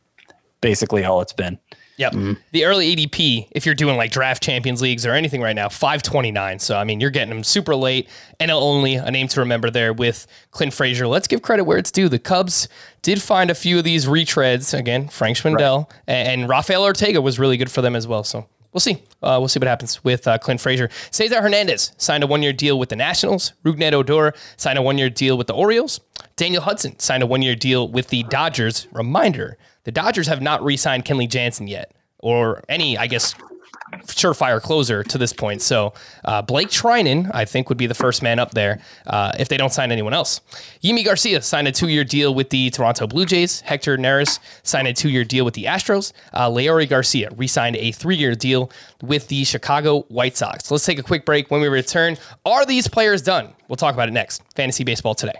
[0.61, 1.59] basically all it's been.
[1.97, 2.13] Yep.
[2.13, 2.33] Mm-hmm.
[2.51, 6.59] The early ADP, if you're doing like draft champions leagues or anything right now, 529.
[6.59, 8.07] So, I mean, you're getting them super late.
[8.39, 11.07] NL only, a name to remember there with Clint Frazier.
[11.07, 12.07] Let's give credit where it's due.
[12.07, 12.69] The Cubs
[13.01, 14.77] did find a few of these retreads.
[14.77, 18.23] Again, Frank Schwindel and, and Rafael Ortega was really good for them as well.
[18.23, 19.01] So, we'll see.
[19.23, 20.89] Uh, we'll see what happens with uh, Clint Frazier.
[21.09, 23.53] Cesar Hernandez signed a one year deal with the Nationals.
[23.65, 25.99] Rougned Odor signed a one year deal with the Orioles.
[26.35, 28.87] Daniel Hudson signed a one year deal with the Dodgers.
[28.91, 33.33] Reminder the Dodgers have not re signed Kenley Jansen yet, or any, I guess,
[34.07, 35.61] surefire closer to this point.
[35.61, 35.93] So
[36.25, 39.55] uh, Blake Treinen, I think, would be the first man up there uh, if they
[39.55, 40.41] don't sign anyone else.
[40.83, 43.61] Yimi Garcia signed a two-year deal with the Toronto Blue Jays.
[43.61, 46.11] Hector Neris signed a two-year deal with the Astros.
[46.33, 48.69] Uh, Leury Garcia re-signed a three-year deal
[49.01, 50.69] with the Chicago White Sox.
[50.69, 51.49] Let's take a quick break.
[51.49, 53.53] When we return, are these players done?
[53.69, 54.43] We'll talk about it next.
[54.53, 55.39] Fantasy Baseball Today.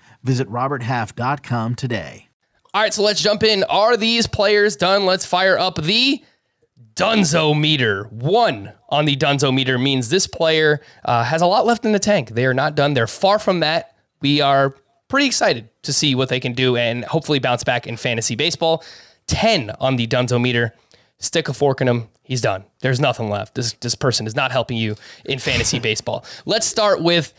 [0.23, 2.27] Visit RobertHalf.com today.
[2.73, 3.63] All right, so let's jump in.
[3.65, 5.05] Are these players done?
[5.05, 6.23] Let's fire up the
[6.95, 8.05] Dunzo meter.
[8.05, 11.99] One on the Dunzo meter means this player uh, has a lot left in the
[11.99, 12.29] tank.
[12.29, 12.93] They are not done.
[12.93, 13.95] They're far from that.
[14.21, 14.75] We are
[15.07, 18.83] pretty excited to see what they can do and hopefully bounce back in fantasy baseball.
[19.27, 20.73] 10 on the Dunzo meter.
[21.17, 22.07] Stick a fork in him.
[22.23, 22.63] He's done.
[22.79, 23.55] There's nothing left.
[23.55, 26.25] This, this person is not helping you in fantasy baseball.
[26.45, 27.33] Let's start with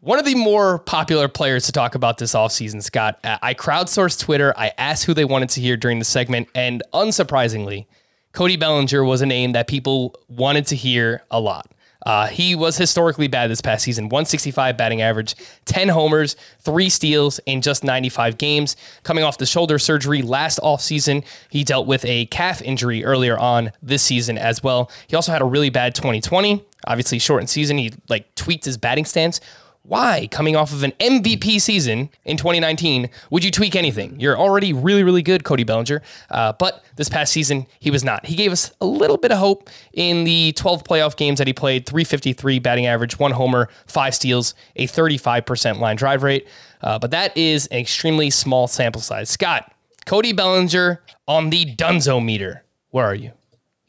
[0.00, 3.18] one of the more popular players to talk about this offseason, Scott.
[3.24, 4.54] Uh, I crowdsourced Twitter.
[4.56, 7.86] I asked who they wanted to hear during the segment, and unsurprisingly,
[8.32, 11.72] Cody Bellinger was a name that people wanted to hear a lot.
[12.06, 15.34] Uh, he was historically bad this past season 165 batting average,
[15.64, 18.76] 10 homers, three steals in just 95 games.
[19.02, 23.72] Coming off the shoulder surgery last offseason, he dealt with a calf injury earlier on
[23.82, 24.90] this season as well.
[25.08, 27.76] He also had a really bad 2020, obviously shortened season.
[27.78, 29.40] He like tweaked his batting stance.
[29.88, 34.20] Why, coming off of an MVP season in 2019, would you tweak anything?
[34.20, 36.02] You're already really, really good, Cody Bellinger.
[36.30, 38.26] Uh, but this past season, he was not.
[38.26, 41.54] He gave us a little bit of hope in the 12 playoff games that he
[41.54, 46.46] played 353 batting average, one homer, five steals, a 35% line drive rate.
[46.82, 49.30] Uh, but that is an extremely small sample size.
[49.30, 49.72] Scott,
[50.04, 52.62] Cody Bellinger on the Dunzo meter.
[52.90, 53.32] Where are you?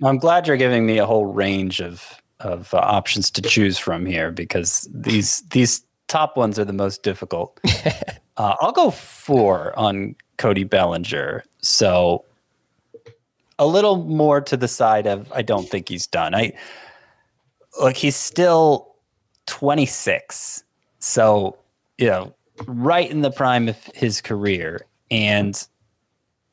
[0.01, 4.05] I'm glad you're giving me a whole range of of uh, options to choose from
[4.05, 7.57] here because these these top ones are the most difficult.
[8.37, 11.45] uh, I'll go four on Cody Bellinger.
[11.61, 12.25] So
[13.57, 16.35] a little more to the side of I don't think he's done.
[16.35, 16.53] I
[17.79, 18.95] look, he's still
[19.45, 20.63] 26.
[20.99, 21.57] So,
[21.97, 22.33] you know,
[22.65, 24.85] right in the prime of his career.
[25.11, 25.61] And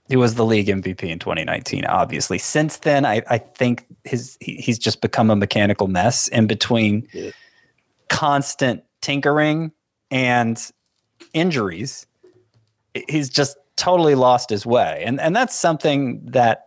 [0.08, 2.38] he was the league MVP in 2019, obviously.
[2.38, 7.08] Since then, I, I think his he, he's just become a mechanical mess in between
[7.12, 7.30] yeah.
[8.08, 9.70] constant tinkering
[10.10, 10.60] and
[11.32, 12.08] injuries.
[13.08, 15.04] He's just totally lost his way.
[15.06, 16.66] And and that's something that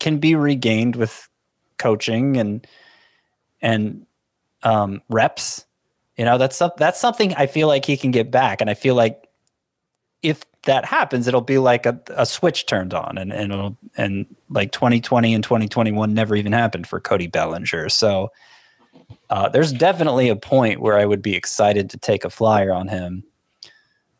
[0.00, 1.28] can be regained with
[1.76, 2.66] coaching and
[3.60, 4.06] and
[4.62, 5.66] um, reps.
[6.16, 8.62] You know, that's that's something I feel like he can get back.
[8.62, 9.28] And I feel like
[10.22, 14.24] if that happens, it'll be like a, a switch turned on, and and it'll, and
[14.48, 17.90] like 2020 and 2021 never even happened for Cody Bellinger.
[17.90, 18.30] So
[19.34, 22.86] uh, there's definitely a point where I would be excited to take a flyer on
[22.86, 23.24] him.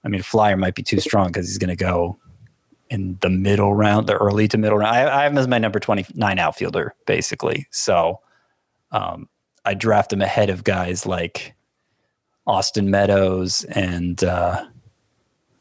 [0.03, 2.19] I mean, flyer might be too strong because he's going to go
[2.91, 4.93] in the middle round, the early to middle round.
[4.93, 7.69] I, I have him as my number 29 outfielder, basically.
[7.71, 8.23] So
[8.91, 9.29] um,
[9.65, 11.55] I draft him ahead of guys like
[12.45, 14.67] Austin Meadows and uh,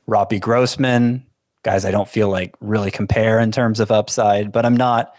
[0.07, 1.27] Robbie Grossman,
[1.61, 5.13] guys I don't feel like really compare in terms of upside, but I'm not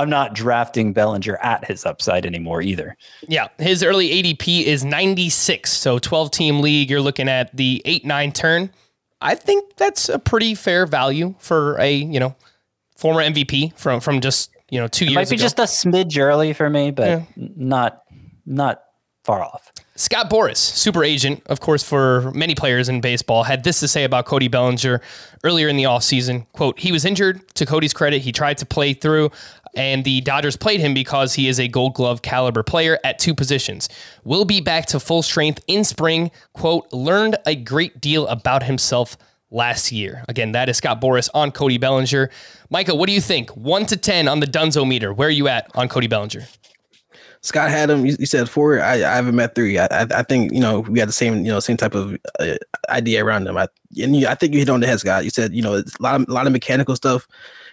[0.00, 2.96] I'm not drafting Bellinger at his upside anymore either.
[3.28, 8.32] Yeah, his early ADP is 96, so 12 team league, you're looking at the 8-9
[8.34, 8.70] turn.
[9.20, 12.34] I think that's a pretty fair value for a, you know,
[12.96, 15.42] former MVP from from just, you know, 2 it years might be ago.
[15.42, 17.24] just a smidge early for me, but yeah.
[17.36, 18.02] not
[18.46, 18.82] not
[19.24, 19.70] far off.
[19.96, 24.04] Scott Boras, super agent, of course, for many players in baseball, had this to say
[24.04, 25.02] about Cody Bellinger
[25.44, 26.50] earlier in the offseason.
[26.52, 27.46] Quote, he was injured.
[27.56, 29.30] To Cody's credit, he tried to play through,
[29.74, 33.34] and the Dodgers played him because he is a gold glove caliber player at two
[33.34, 33.88] positions.
[34.24, 36.30] Will be back to full strength in spring.
[36.52, 39.16] Quote, learned a great deal about himself
[39.50, 40.24] last year.
[40.28, 42.30] Again, that is Scott Boras on Cody Bellinger.
[42.70, 43.50] Micah, what do you think?
[43.56, 45.12] One to 10 on the Dunzo meter.
[45.12, 46.46] Where are you at on Cody Bellinger?
[47.42, 48.04] Scott had him.
[48.04, 48.80] You, said four.
[48.80, 49.78] I, I haven't met three.
[49.78, 52.18] I, I, I think you know we had the same you know same type of
[52.38, 52.56] uh,
[52.90, 53.56] idea around him.
[53.56, 53.66] I
[54.02, 55.24] and you, I think you hit on the head, Scott.
[55.24, 57.26] You said you know it's a lot of a lot of mechanical stuff.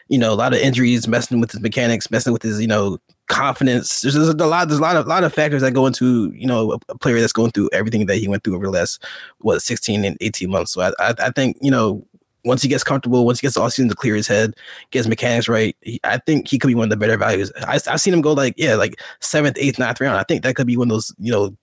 [0.10, 2.98] You know, a lot of injuries, messing with his mechanics, messing with his you know
[3.28, 4.02] confidence.
[4.02, 4.67] There's, there's a lot.
[4.67, 7.34] There's a lot of lot of factors that go into you know a, player that's
[7.34, 9.04] going through everything that he went through over the last
[9.39, 10.72] what 16 and 18 months.
[10.72, 12.06] So I I, I think you know
[12.48, 14.54] once he gets comfortable, once he gets all season to clear his head,
[14.91, 17.52] gets mechanics right, he, I think he could be one of the better values.
[17.67, 20.17] I, have seen him go like, yeah, like seventh, eighth, ninth round.
[20.17, 21.56] I think that could be one of those, you know,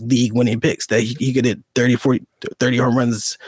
[0.00, 2.26] league winning picks that he, he could hit 30, 40,
[2.58, 3.38] 30 home runs,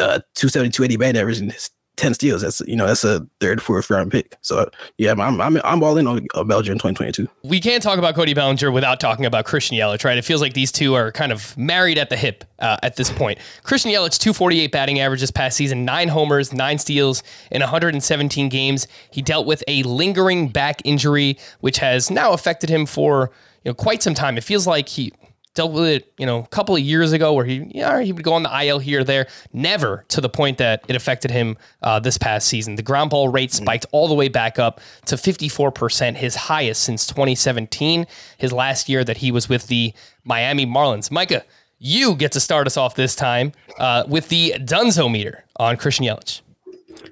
[0.00, 1.48] uh, 270, 280 bad average in
[1.96, 2.42] 10 steals.
[2.42, 4.36] That's you know that's a third, fourth round pick.
[4.40, 7.28] So yeah, I'm I'm I'm all in on Bellinger in 2022.
[7.42, 10.18] We can't talk about Cody Bellinger without talking about Christian Yelich, right?
[10.18, 13.10] It feels like these two are kind of married at the hip uh, at this
[13.10, 13.38] point.
[13.62, 18.88] Christian Yelich 248 batting average this past season, nine homers, nine steals in 117 games.
[19.10, 23.30] He dealt with a lingering back injury, which has now affected him for
[23.64, 24.36] you know quite some time.
[24.36, 25.12] It feels like he
[25.54, 28.24] dealt with it, you know, a couple of years ago where he, yeah, he would
[28.24, 29.26] go on the IL here or there.
[29.52, 32.74] Never to the point that it affected him uh, this past season.
[32.74, 33.54] The ground ball rate mm.
[33.54, 39.04] spiked all the way back up to 54%, his highest since 2017, his last year
[39.04, 41.10] that he was with the Miami Marlins.
[41.10, 41.44] Micah,
[41.78, 46.06] you get to start us off this time uh, with the Dunzo meter on Christian
[46.06, 46.40] Yelich.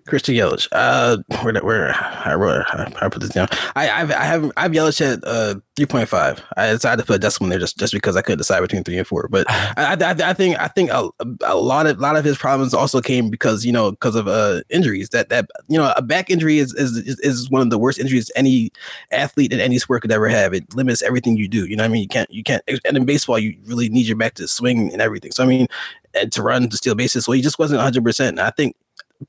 [0.06, 0.68] Christian Yelich.
[0.72, 3.48] Uh, where where I wrote I, put this down.
[3.76, 6.42] I I've, I have I've Yelich at uh three point five.
[6.56, 8.84] I decided to put a decimal in there just, just because I couldn't decide between
[8.84, 9.28] three and four.
[9.28, 11.08] But I, I, I think I think a,
[11.44, 14.28] a lot of a lot of his problems also came because you know because of
[14.28, 15.10] uh injuries.
[15.10, 18.30] That that you know a back injury is is is one of the worst injuries
[18.36, 18.70] any
[19.10, 20.54] athlete in any sport could ever have.
[20.54, 21.66] It limits everything you do.
[21.66, 22.02] You know what I mean?
[22.02, 22.62] You can't you can't.
[22.84, 25.32] And in baseball, you really need your back to swing and everything.
[25.32, 25.66] So I mean,
[26.14, 27.24] and to run to steal bases.
[27.24, 28.04] So he just wasn't 100.
[28.04, 28.76] percent I think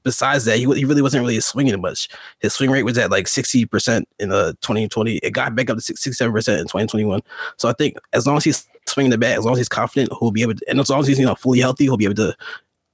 [0.04, 2.10] besides that, he, he really wasn't really swinging much.
[2.40, 5.18] His swing rate was at like 60% in the uh, 2020.
[5.18, 7.22] It got back up to 67% in 2021.
[7.58, 10.12] So I think as long as he's swinging the bat, as long as he's confident,
[10.20, 12.06] he'll be able to, and as long as he's, you know, fully healthy, he'll be
[12.06, 12.36] able to,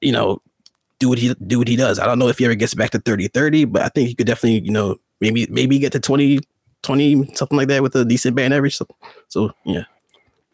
[0.02, 0.42] you know,
[1.00, 1.98] do what he do what he does.
[1.98, 4.16] I don't know if he ever gets back to 30 30, but I think he
[4.16, 6.40] could definitely, you know, maybe maybe get to 20
[6.84, 8.78] 20 something like that with a decent band average.
[8.78, 8.88] So,
[9.28, 9.84] so yeah.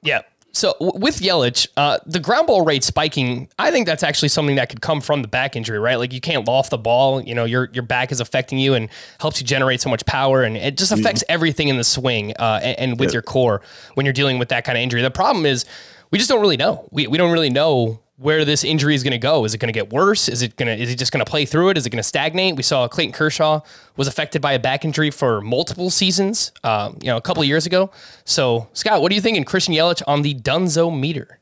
[0.03, 0.21] Yeah,
[0.55, 4.69] so with Yelich, uh, the ground ball rate spiking, I think that's actually something that
[4.69, 5.95] could come from the back injury, right?
[5.95, 8.89] Like you can't loft the ball, you know, your your back is affecting you and
[9.19, 11.33] helps you generate so much power, and it just affects mm-hmm.
[11.33, 13.61] everything in the swing uh, and, and, with your core
[13.95, 15.01] when you're dealing with that kind of injury.
[15.01, 15.65] The problem is
[16.11, 16.87] we just don't really know.
[16.91, 19.43] We we don't really know where this injury is going to go.
[19.43, 20.29] Is it going to get worse?
[20.29, 21.77] Is it going to is he just going to play through it?
[21.77, 22.55] Is it going to stagnate?
[22.55, 23.61] We saw Clayton Kershaw
[23.97, 27.47] was affected by a back injury for multiple seasons, um, you know, a couple of
[27.47, 27.91] years ago.
[28.23, 31.39] So, Scott, what do you think in Christian Yelich on the Dunzo meter?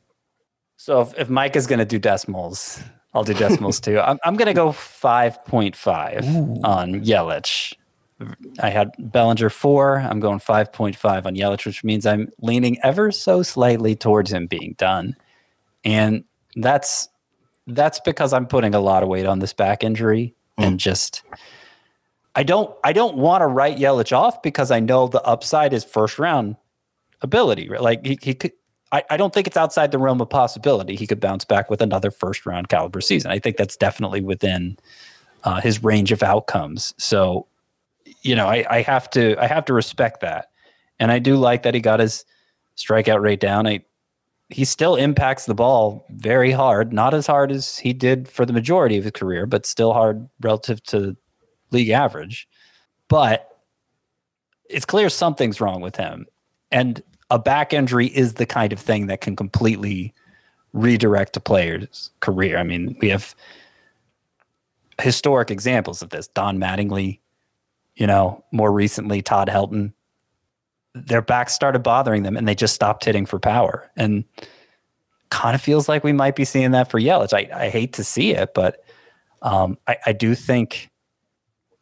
[0.78, 2.82] So if, if Mike is going to do decimals,
[3.14, 4.00] I'll do decimals too.
[4.00, 7.74] I'm, I'm going to go 5.5 on Yelich.
[8.62, 10.00] I had Bellinger four.
[10.00, 14.76] I'm going 5.5 on Yelich, which means I'm leaning ever so slightly towards him being
[14.78, 15.16] done.
[15.84, 16.24] And
[16.56, 17.10] that's
[17.68, 21.24] that's because I'm putting a lot of weight on this back injury and just
[22.36, 25.84] I don't I don't want to write Yelich off because I know the upside is
[25.84, 26.56] first round
[27.22, 27.70] ability.
[27.70, 27.82] Right?
[27.82, 28.51] Like he, he could
[28.93, 30.95] I, I don't think it's outside the realm of possibility.
[30.95, 33.32] He could bounce back with another first round caliber season.
[33.32, 34.78] I think that's definitely within
[35.43, 36.93] uh, his range of outcomes.
[36.99, 37.47] So,
[38.22, 40.51] you know, I, I have to I have to respect that,
[40.99, 42.24] and I do like that he got his
[42.78, 43.68] strikeout rate down.
[43.68, 43.84] I
[44.54, 48.54] he still impacts the ball very hard, not as hard as he did for the
[48.54, 51.18] majority of his career, but still hard relative to
[51.72, 52.47] league average.
[53.08, 53.49] But
[54.70, 56.28] it's clear something's wrong with him.
[56.72, 57.01] And
[57.32, 60.14] a back injury is the kind of thing that can completely
[60.72, 62.58] redirect a player's career.
[62.58, 63.34] I mean, we have
[65.01, 66.28] historic examples of this.
[66.28, 67.20] Don Mattingly,
[67.95, 69.93] you know, more recently, Todd Helton.
[70.94, 73.91] Their backs started bothering them and they just stopped hitting for power.
[73.96, 74.24] And
[75.30, 77.34] kind of feels like we might be seeing that for Yelich.
[77.34, 78.84] I, I hate to see it, but
[79.41, 80.91] um, I, I do think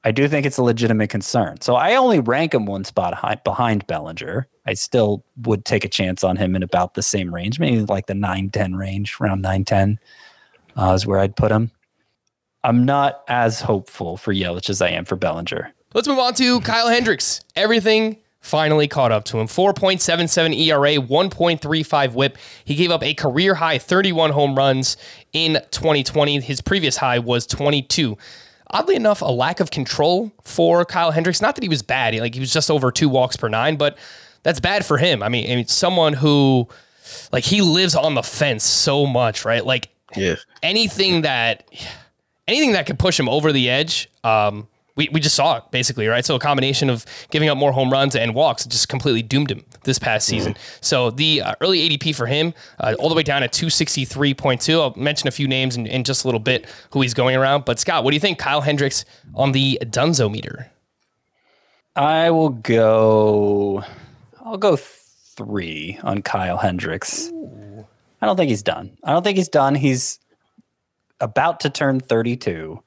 [0.03, 1.61] I do think it's a legitimate concern.
[1.61, 4.47] So I only rank him one spot behind, behind Bellinger.
[4.65, 8.07] I still would take a chance on him in about the same range, maybe like
[8.07, 9.99] the 9 10 range, around 9 10
[10.75, 11.71] uh, is where I'd put him.
[12.63, 15.71] I'm not as hopeful for Yelich as I am for Bellinger.
[15.93, 17.41] Let's move on to Kyle Hendricks.
[17.55, 19.47] Everything finally caught up to him.
[19.47, 22.37] 4.77 ERA, 1.35 whip.
[22.65, 24.97] He gave up a career high 31 home runs
[25.31, 26.41] in 2020.
[26.41, 28.17] His previous high was 22
[28.73, 31.41] oddly enough, a lack of control for Kyle Hendricks.
[31.41, 33.97] Not that he was bad, like he was just over two walks per nine, but
[34.43, 35.21] that's bad for him.
[35.21, 36.69] I mean, I mean, someone who
[37.33, 39.65] like he lives on the fence so much, right?
[39.65, 40.35] Like Yeah.
[40.63, 41.69] anything that
[42.47, 44.09] anything that could push him over the edge.
[44.23, 44.69] Um,
[45.01, 46.23] we, we just saw it basically, right?
[46.23, 49.65] So a combination of giving up more home runs and walks just completely doomed him
[49.83, 50.55] this past season.
[50.79, 54.79] So the uh, early ADP for him, uh, all the way down at 263.2.
[54.79, 57.65] I'll mention a few names in, in just a little bit who he's going around.
[57.65, 60.69] But Scott, what do you think Kyle Hendricks on the Dunzo meter?
[61.95, 63.83] I will go.
[64.39, 67.31] I'll go three on Kyle Hendricks.
[68.21, 68.97] I don't think he's done.
[69.03, 69.73] I don't think he's done.
[69.73, 70.19] He's
[71.19, 72.83] about to turn 32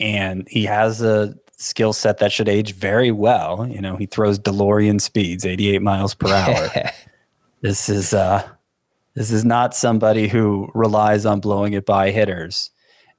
[0.00, 3.66] and he has a skill set that should age very well.
[3.68, 6.90] You know, he throws DeLorean speeds, 88 miles per hour.
[7.60, 8.48] this is uh
[9.14, 12.70] this is not somebody who relies on blowing it by hitters.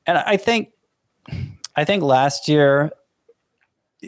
[0.05, 0.71] And I think
[1.75, 2.91] I think last year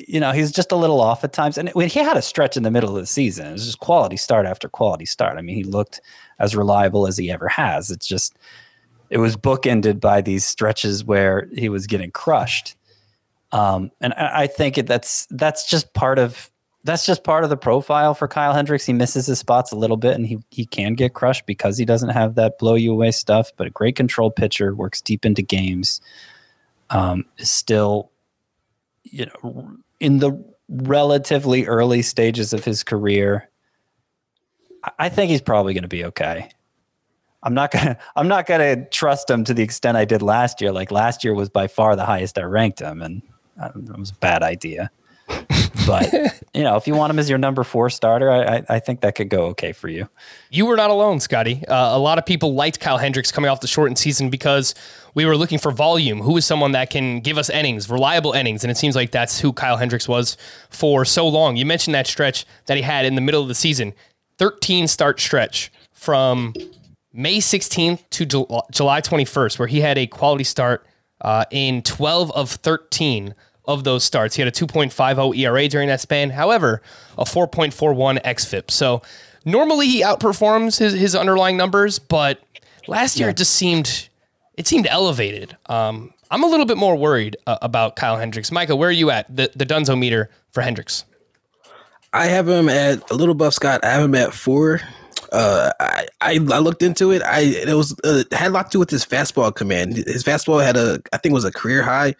[0.05, 1.57] you know, he's just a little off at times.
[1.57, 3.79] And when he had a stretch in the middle of the season, it was just
[3.79, 5.37] quality start after quality start.
[5.37, 6.01] I mean, he looked
[6.39, 7.89] as reliable as he ever has.
[7.89, 8.37] It's just
[9.09, 12.75] it was bookended by these stretches where he was getting crushed.
[13.51, 16.51] Um, and I, think that's that's just part of
[16.83, 18.85] that's just part of the profile for Kyle Hendricks.
[18.85, 21.85] He misses his spots a little bit, and he he can get crushed because he
[21.85, 23.51] doesn't have that blow you away stuff.
[23.55, 26.01] But a great control pitcher works deep into games.
[26.89, 28.11] Um, is still,
[29.03, 33.49] you know, in the relatively early stages of his career.
[34.99, 36.49] I think he's probably going to be okay.
[37.43, 40.71] I'm not gonna I'm not gonna trust him to the extent I did last year.
[40.71, 43.21] Like last year was by far the highest I ranked him, and
[43.59, 44.91] um, it was a bad idea.
[45.85, 46.13] but
[46.53, 49.01] you know, if you want him as your number four starter, I, I, I think
[49.01, 50.07] that could go okay for you.
[50.49, 51.65] You were not alone, Scotty.
[51.67, 54.73] Uh, a lot of people liked Kyle Hendricks coming off the shortened season because
[55.15, 56.21] we were looking for volume.
[56.21, 58.63] Who is someone that can give us innings, reliable innings?
[58.63, 60.37] And it seems like that's who Kyle Hendricks was
[60.69, 61.57] for so long.
[61.57, 63.93] You mentioned that stretch that he had in the middle of the season
[64.37, 66.53] 13 start stretch from
[67.17, 70.85] May 16th to Jul- July 21st, where he had a quality start
[71.21, 73.33] uh, in 12 of 13
[73.65, 74.35] of those starts.
[74.35, 76.29] He had a 2.50 ERA during that span.
[76.29, 76.81] However,
[77.17, 78.69] a 4.41 xFIP.
[78.69, 79.01] So
[79.45, 82.39] normally he outperforms his, his underlying numbers, but
[82.87, 84.09] last year it just seemed
[84.53, 85.57] it seemed elevated.
[85.67, 88.51] Um, I'm a little bit more worried uh, about Kyle Hendricks.
[88.51, 89.33] Micah, where are you at?
[89.35, 91.03] The the Dunzo meter for Hendricks.
[92.13, 93.83] I have him at a little buff Scott.
[93.83, 94.81] I have him at four.
[95.31, 97.21] Uh, I, I looked into it.
[97.23, 99.95] I it was uh, had a lot to do with his fastball command.
[99.95, 102.15] His fastball had a I think was a career high,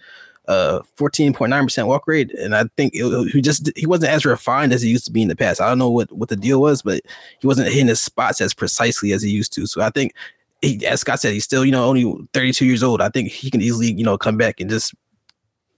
[0.48, 4.12] uh, fourteen point nine percent walk rate, and I think it, he just he wasn't
[4.12, 5.62] as refined as he used to be in the past.
[5.62, 7.02] I don't know what what the deal was, but
[7.40, 9.66] he wasn't hitting his spots as precisely as he used to.
[9.68, 10.14] So I think
[10.62, 13.02] he, as Scott said, he's still you know only 32 years old.
[13.02, 14.94] I think he can easily you know come back and just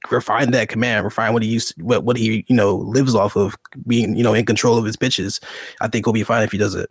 [0.09, 3.55] refine that command, refine what he used, what what he you know lives off of
[3.85, 5.39] being you know in control of his pitches.
[5.81, 6.89] I think he'll be fine if he does it.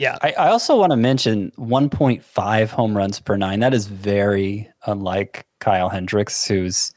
[0.00, 0.16] Yeah.
[0.22, 3.60] I, I also want to mention 1.5 home runs per nine.
[3.60, 6.90] That is very unlike Kyle Hendricks, who's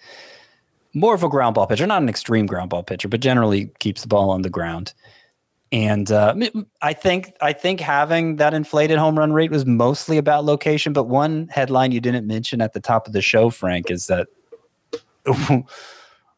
[0.93, 4.03] more of a ground ball pitcher, not an extreme ground ball pitcher, but generally keeps
[4.03, 4.93] the ball on the ground.
[5.73, 6.33] And uh,
[6.81, 10.93] I think I think having that inflated home run rate was mostly about location.
[10.93, 14.27] But one headline you didn't mention at the top of the show, Frank, is that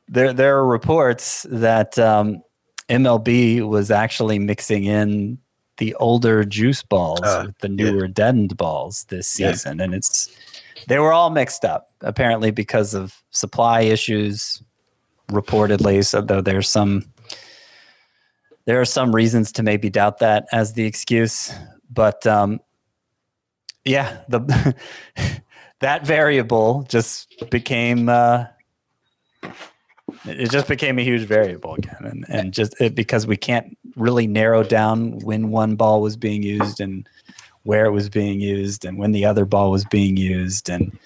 [0.08, 2.42] there there are reports that um,
[2.90, 5.38] MLB was actually mixing in
[5.78, 8.12] the older juice balls uh, with the newer yeah.
[8.14, 9.86] deadened balls this season, yeah.
[9.86, 10.30] and it's
[10.88, 14.62] they were all mixed up apparently because of supply issues,
[15.30, 16.06] reportedly.
[16.06, 17.06] So though there's some
[18.66, 21.54] there are some reasons to maybe doubt that as the excuse,
[21.90, 22.60] but um,
[23.84, 24.76] yeah, the
[25.80, 28.46] that variable just became uh,
[30.26, 34.28] it just became a huge variable again, and and just it, because we can't really
[34.28, 37.08] narrow down when one ball was being used and
[37.64, 41.00] where it was being used and when the other ball was being used and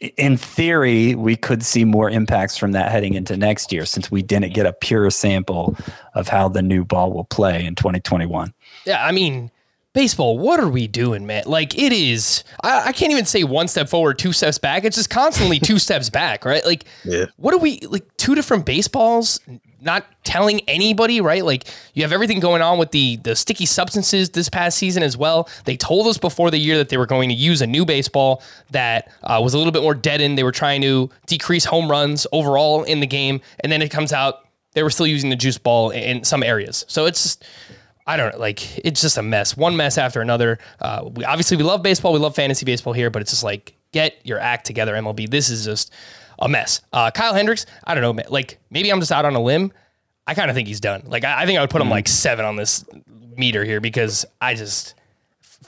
[0.00, 4.22] in theory, we could see more impacts from that heading into next year since we
[4.22, 5.74] didn't get a pure sample
[6.14, 8.52] of how the new ball will play in 2021.
[8.84, 9.50] Yeah, I mean,
[9.96, 11.44] baseball, what are we doing, man?
[11.46, 14.84] Like, it is, I, I can't even say one step forward, two steps back.
[14.84, 16.64] It's just constantly two steps back, right?
[16.66, 17.24] Like, yeah.
[17.36, 19.40] what are we, like, two different baseballs?
[19.80, 21.44] not telling anybody, right?
[21.44, 25.16] Like you have everything going on with the the sticky substances this past season as
[25.16, 25.48] well.
[25.64, 28.42] They told us before the year that they were going to use a new baseball
[28.70, 30.38] that uh, was a little bit more deadened.
[30.38, 34.12] They were trying to decrease home runs overall in the game, and then it comes
[34.12, 36.84] out they were still using the juice ball in some areas.
[36.88, 37.44] So it's just.
[38.06, 40.58] I don't know, like it's just a mess, one mess after another.
[40.80, 43.74] Uh, we obviously we love baseball, we love fantasy baseball here, but it's just like
[43.92, 45.28] get your act together, MLB.
[45.28, 45.92] This is just
[46.38, 46.82] a mess.
[46.92, 49.72] Uh, Kyle Hendricks, I don't know, like maybe I'm just out on a limb.
[50.26, 51.02] I kind of think he's done.
[51.06, 51.92] Like I, I think I would put him mm.
[51.92, 52.84] like seven on this
[53.36, 54.94] meter here because I just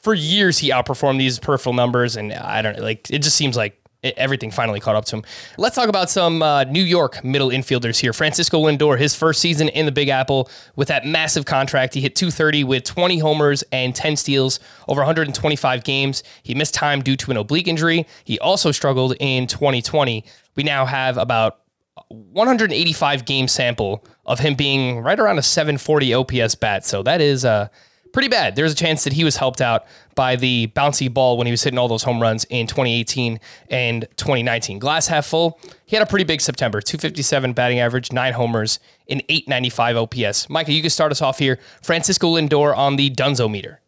[0.00, 3.20] for years he outperformed these peripheral numbers, and I don't like it.
[3.20, 5.24] Just seems like it, everything finally caught up to him.
[5.56, 8.12] Let's talk about some uh, New York middle infielders here.
[8.12, 11.94] Francisco Lindor, his first season in the Big Apple with that massive contract.
[11.94, 16.22] He hit 230 with 20 homers and 10 steals over 125 games.
[16.42, 18.06] He missed time due to an oblique injury.
[18.24, 20.24] He also struggled in 2020.
[20.56, 21.60] We now have about
[22.08, 26.86] 185 game sample of him being right around a 740 OPS bat.
[26.86, 27.68] So that is uh,
[28.12, 28.56] pretty bad.
[28.56, 29.84] There's a chance that he was helped out
[30.14, 33.40] by the bouncy ball when he was hitting all those home runs in 2018
[33.70, 34.78] and 2019.
[34.78, 35.60] Glass half full.
[35.86, 40.48] He had a pretty big September 257 batting average, nine homers, and 895 OPS.
[40.48, 41.58] Micah, you can start us off here.
[41.82, 43.80] Francisco Lindor on the Dunzo meter.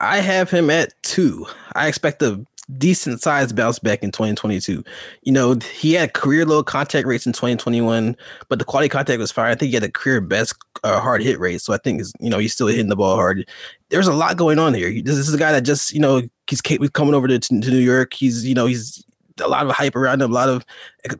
[0.00, 1.46] I have him at two.
[1.74, 2.44] I expect a
[2.78, 4.84] decent sized bounce back in 2022.
[5.22, 8.16] You know, he had career low contact rates in 2021,
[8.48, 9.50] but the quality contact was fine.
[9.50, 10.54] I think he had a career best
[10.84, 11.60] uh, hard hit rate.
[11.60, 13.48] So I think, you know, he's still hitting the ball hard.
[13.88, 15.02] There's a lot going on here.
[15.02, 18.14] This is a guy that just, you know, he's coming over to, to New York.
[18.14, 19.04] He's, you know, he's
[19.40, 20.30] a lot of hype around him.
[20.30, 20.64] A lot of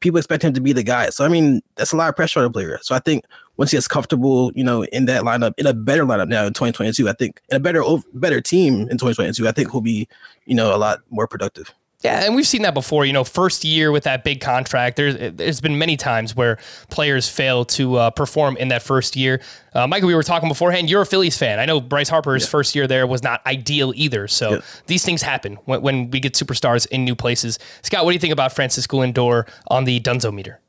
[0.01, 1.11] people expect him to be the guy.
[1.11, 2.79] So I mean, that's a lot of pressure on a player.
[2.83, 3.25] So I think
[3.61, 6.55] once he gets comfortable, you know, in that lineup, in a better lineup now in
[6.55, 7.83] 2022, I think in a better
[8.15, 10.09] better team in 2022, I think he'll be,
[10.47, 11.75] you know, a lot more productive.
[12.03, 13.05] Yeah, and we've seen that before.
[13.05, 16.57] You know, first year with that big contract, there's there's been many times where
[16.89, 19.43] players fail to uh, perform in that first year.
[19.75, 20.89] Uh, Michael, we were talking beforehand.
[20.89, 21.61] You're a Phillies fan.
[21.61, 22.49] I know Bryce Harper's yeah.
[22.49, 24.27] first year there was not ideal either.
[24.27, 24.61] So yeah.
[24.87, 27.59] these things happen when, when we get superstars in new places.
[27.83, 30.61] Scott, what do you think about Francisco Lindor on the Dunzo meter?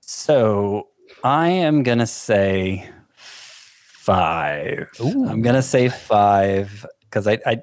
[0.00, 0.88] So
[1.22, 4.88] I am gonna say five.
[5.00, 5.28] Ooh.
[5.28, 7.62] I'm gonna say five because I, I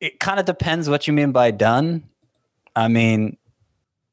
[0.00, 2.04] it kind of depends what you mean by done.
[2.76, 3.36] I mean,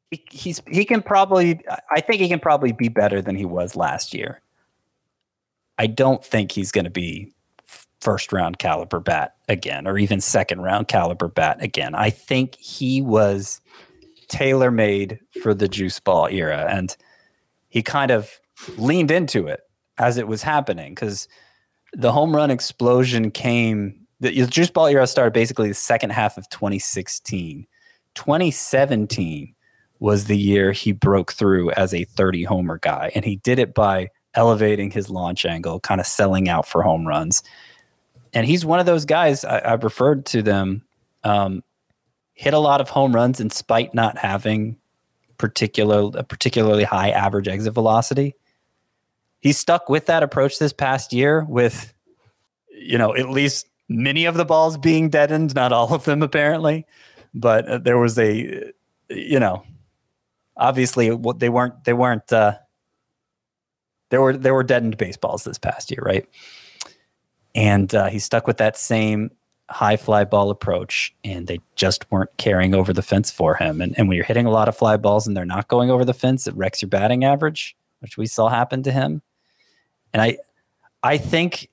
[0.09, 1.61] he, he's he can probably
[1.91, 4.41] I think he can probably be better than he was last year.
[5.77, 7.33] I don't think he's going to be
[7.99, 11.95] first round caliber bat again or even second round caliber bat again.
[11.95, 13.61] I think he was
[14.27, 16.95] tailor made for the juice ball era and
[17.75, 18.39] he kind of
[18.77, 19.59] leaned into it
[19.97, 21.27] as it was happening cuz
[21.93, 26.49] the home run explosion came the juice ball era started basically the second half of
[26.49, 27.67] 2016.
[28.15, 29.53] 2017
[29.99, 33.73] was the year he broke through as a 30 homer guy, and he did it
[33.73, 37.43] by elevating his launch angle, kind of selling out for home runs.
[38.33, 40.83] And he's one of those guys I, have referred to them.
[41.23, 41.63] Um,
[42.33, 44.77] hit a lot of home runs in spite not having
[45.37, 48.35] particular a particularly high average exit velocity.
[49.39, 51.93] He stuck with that approach this past year with,
[52.69, 56.85] you know, at least many of the balls being deadened, not all of them apparently,
[57.33, 58.71] but uh, there was a,
[59.09, 59.63] you know,
[60.57, 62.55] obviously they weren't they weren't uh,
[64.09, 66.25] there were there were deadened baseballs this past year, right?
[67.53, 69.31] And uh, he stuck with that same
[69.69, 73.81] high fly ball approach, and they just weren't carrying over the fence for him.
[73.81, 76.05] And, and when you're hitting a lot of fly balls and they're not going over
[76.05, 79.21] the fence, it wrecks your batting average, which we saw happen to him.
[80.13, 80.37] And I,
[81.01, 81.69] I think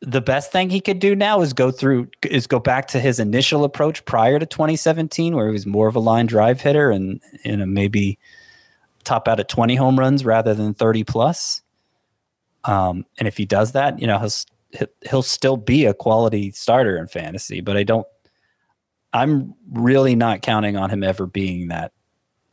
[0.00, 3.18] the best thing he could do now is go through is go back to his
[3.18, 7.20] initial approach prior to 2017 where he was more of a line drive hitter and
[7.44, 8.18] you know maybe
[9.04, 11.62] top out at 20 home runs rather than 30 plus
[12.64, 14.30] um, and if he does that you know he'll
[15.08, 18.06] he'll still be a quality starter in fantasy but i don't
[19.12, 21.92] i'm really not counting on him ever being that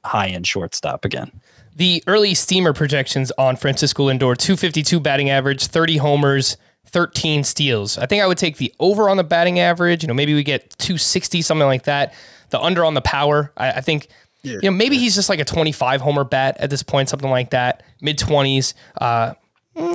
[0.04, 1.32] high end shortstop again
[1.76, 6.58] the early steamer projections on francisco lindor 252 batting average 30 homers
[6.92, 7.98] 13 steals.
[7.98, 10.04] I think I would take the over on the batting average.
[10.04, 12.14] You know, maybe we get 260, something like that.
[12.50, 13.52] The under on the power.
[13.56, 14.08] I, I think,
[14.44, 14.54] yeah.
[14.54, 17.52] you know, maybe he's just like a 25 homer bat at this point, something like
[17.52, 17.84] that.
[18.02, 18.74] Mid 20s.
[19.00, 19.34] Uh,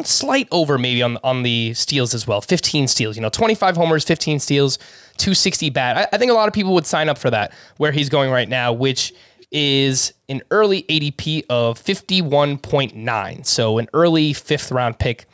[0.05, 2.41] slight over maybe on on the steals as well.
[2.41, 3.17] 15 steals.
[3.17, 4.79] You know, 25 homers, 15 steals,
[5.19, 5.97] 260 bat.
[5.97, 8.31] I, I think a lot of people would sign up for that where he's going
[8.31, 9.13] right now, which
[9.51, 13.47] is an early ADP of 51.9.
[13.47, 15.27] So an early fifth round pick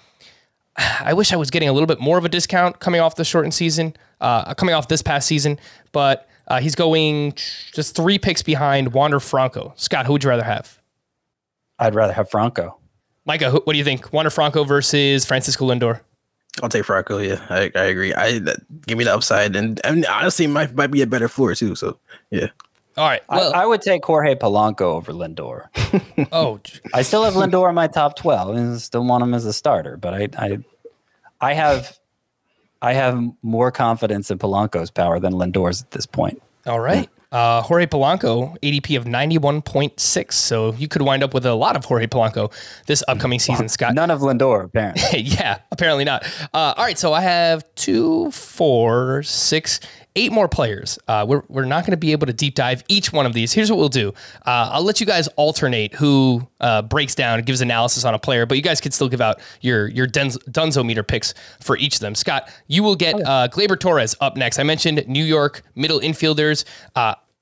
[1.01, 3.25] I wish I was getting a little bit more of a discount coming off the
[3.25, 5.59] shortened season, uh, coming off this past season,
[5.93, 7.33] but uh, he's going
[7.73, 9.73] just three picks behind Wander Franco.
[9.77, 10.81] Scott, who would you rather have?
[11.79, 12.79] I'd rather have Franco.
[13.25, 14.13] Micah, what do you think?
[14.13, 16.01] Wander Franco versus Francisco Lindor?
[16.63, 17.19] I'll take Franco.
[17.19, 18.13] Yeah, I, I agree.
[18.13, 21.55] I that, give me the upside, and, and honestly, might might be a better floor
[21.55, 21.75] too.
[21.75, 21.99] So
[22.31, 22.49] yeah.
[22.99, 23.23] All right.
[23.29, 25.69] Well, I, I, would take Jorge Polanco over Lindor.
[26.33, 26.61] oh,
[26.93, 29.97] I still have Lindor in my top twelve, and still want him as a starter.
[29.97, 30.59] But I, I,
[31.41, 31.99] I have,
[32.83, 36.43] I have more confidence in Polanco's power than Lindor's at this point.
[36.67, 37.09] All right.
[37.33, 40.33] Uh, Jorge Polanco, ADP of 91.6.
[40.33, 42.53] So you could wind up with a lot of Jorge Polanco
[42.87, 43.95] this upcoming season, Scott.
[43.95, 45.21] None of Lindor, apparently.
[45.23, 46.25] yeah, apparently not.
[46.53, 46.99] Uh, all right.
[46.99, 49.81] So I have two, four, six,
[50.17, 50.99] eight more players.
[51.09, 53.53] Uh, we're, we're not going to be able to deep dive each one of these.
[53.53, 54.11] Here's what we'll do
[54.47, 58.19] uh, I'll let you guys alternate who uh, breaks down and gives analysis on a
[58.19, 61.95] player, but you guys can still give out your, your Dunzo meter picks for each
[61.95, 62.15] of them.
[62.15, 64.59] Scott, you will get uh, Gleyber Torres up next.
[64.59, 66.65] I mentioned New York middle infielders.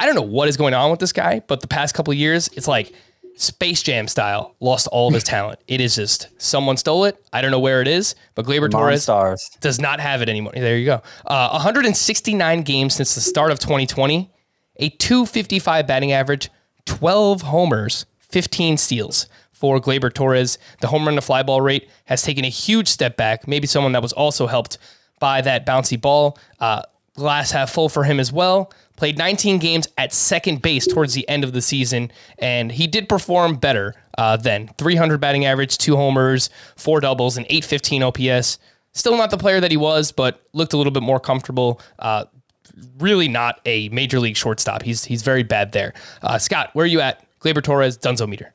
[0.00, 2.48] I don't know what is going on with this guy, but the past couple years,
[2.54, 2.94] it's like
[3.36, 5.60] Space Jam style, lost all of his talent.
[5.68, 7.22] It is just someone stole it.
[7.34, 9.50] I don't know where it is, but Gleyber Torres stars.
[9.60, 10.54] does not have it anymore.
[10.54, 11.02] There you go.
[11.26, 14.30] Uh, 169 games since the start of 2020,
[14.76, 16.48] a 255 batting average,
[16.86, 20.56] 12 homers, 15 steals for Gleyber Torres.
[20.80, 23.46] The home run to fly ball rate has taken a huge step back.
[23.46, 24.78] Maybe someone that was also helped
[25.18, 26.38] by that bouncy ball.
[26.58, 26.82] Uh,
[27.20, 31.26] glass half full for him as well played 19 games at second base towards the
[31.26, 34.68] end of the season, and he did perform better uh, then.
[34.76, 38.58] 300 batting average, two homers, four doubles, and 815 OPS.
[38.92, 41.80] Still not the player that he was, but looked a little bit more comfortable.
[41.98, 42.26] Uh,
[42.98, 44.82] really not a major league shortstop.
[44.82, 45.94] He's he's very bad there.
[46.20, 47.24] Uh, Scott, where are you at?
[47.40, 48.52] Gleyber Torres, Dunzo meter.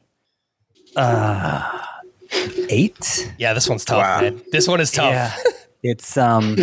[0.96, 1.82] Uh,
[2.70, 3.34] eight.
[3.40, 4.22] Yeah, this one's tough, wow.
[4.22, 4.42] man.
[4.52, 5.12] This one is tough.
[5.12, 5.36] Yeah.
[5.88, 6.56] It's um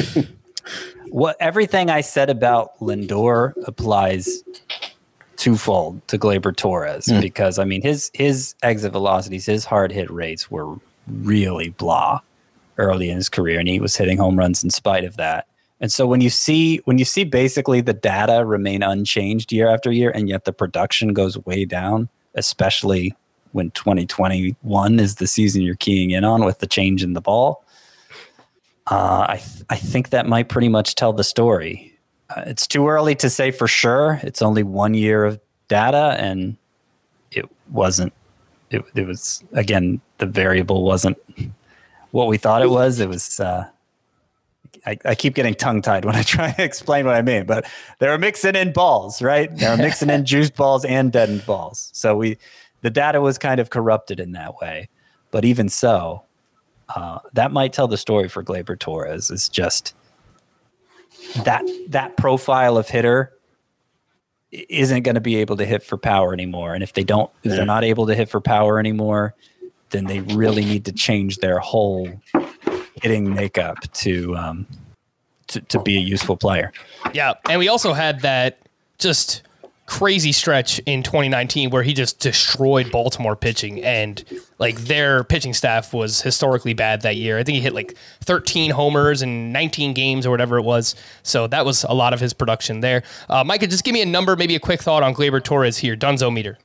[1.13, 4.43] what everything I said about Lindor applies
[5.37, 7.21] twofold to Gleyber Torres mm.
[7.21, 12.21] because I mean his his exit velocities, his hard hit rates were really blah
[12.79, 15.47] early in his career, and he was hitting home runs in spite of that.
[15.81, 19.93] And so when you see when you see basically the data remain unchanged year after
[19.93, 23.15] year, and yet the production goes way down, especially
[23.51, 27.62] when 2021 is the season you're keying in on with the change in the ball,
[28.91, 31.99] uh, I th- I think that might pretty much tell the story.
[32.31, 34.21] Uh, it's too early to say for sure.
[34.23, 36.57] It's only one year of data, and
[37.31, 38.13] it wasn't.
[38.71, 41.19] It, it was again the variable wasn't
[42.11, 42.99] what we thought it was.
[43.01, 43.39] It was.
[43.39, 43.69] Uh,
[44.85, 47.71] I, I, keep getting tongue tied when I try to explain what I mean, but
[48.01, 49.55] they're mixing in balls, right?
[49.55, 51.91] They're mixing in juiced balls and deadened balls.
[51.93, 52.39] So we,
[52.81, 54.89] the data was kind of corrupted in that way.
[55.31, 56.25] But even so,
[56.95, 59.31] uh, that might tell the story for Gleyber Torres.
[59.31, 59.95] Is just
[61.45, 63.33] that that profile of hitter
[64.51, 66.75] isn't going to be able to hit for power anymore.
[66.75, 69.35] And if they don't, if they're not able to hit for power anymore,
[69.91, 72.09] then they really need to change their whole
[73.03, 74.67] hitting makeup to um,
[75.49, 76.73] to, to be a useful player.
[77.15, 78.59] Yeah, and we also had that
[78.99, 79.43] just
[79.93, 84.25] crazy stretch in 2019 where he just destroyed Baltimore pitching and
[84.59, 87.39] like their pitching staff was historically bad that year.
[87.39, 90.95] I think he hit like 13 homers in 19 games or whatever it was.
[91.23, 93.03] So that was a lot of his production there.
[93.29, 95.95] Uh, Micah, just give me a number, maybe a quick thought on Gleyber Torres here.
[95.95, 96.57] Dunzo meter.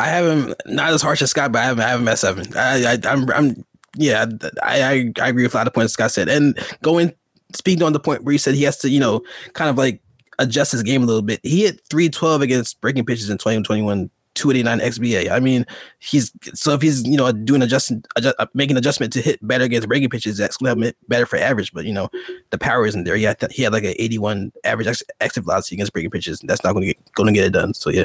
[0.00, 2.18] I have him not as harsh as Scott, but I have, I have him at
[2.18, 2.46] seven.
[2.56, 3.64] I, I, I'm, I'm,
[3.94, 4.26] yeah,
[4.64, 6.28] I, I, I agree with a lot of points Scott said.
[6.28, 7.12] And going,
[7.54, 9.22] speaking on the point where he said he has to, you know,
[9.52, 10.01] kind of like
[10.38, 11.40] adjust his game a little bit.
[11.42, 15.30] He hit 312 against breaking pitches in 2021, 289 XBA.
[15.30, 15.66] I mean,
[15.98, 19.64] he's so if he's you know doing adjustment, adjust, uh, making adjustment to hit better
[19.64, 21.72] against breaking pitches, that's gonna have better for average.
[21.72, 22.10] But you know,
[22.50, 23.16] the power isn't there.
[23.16, 26.40] He had he had like an 81 average exit velocity against breaking pitches.
[26.40, 27.74] That's not gonna get gonna get it done.
[27.74, 28.04] So yeah,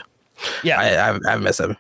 [0.64, 1.78] yeah, I, I, I have him at seven.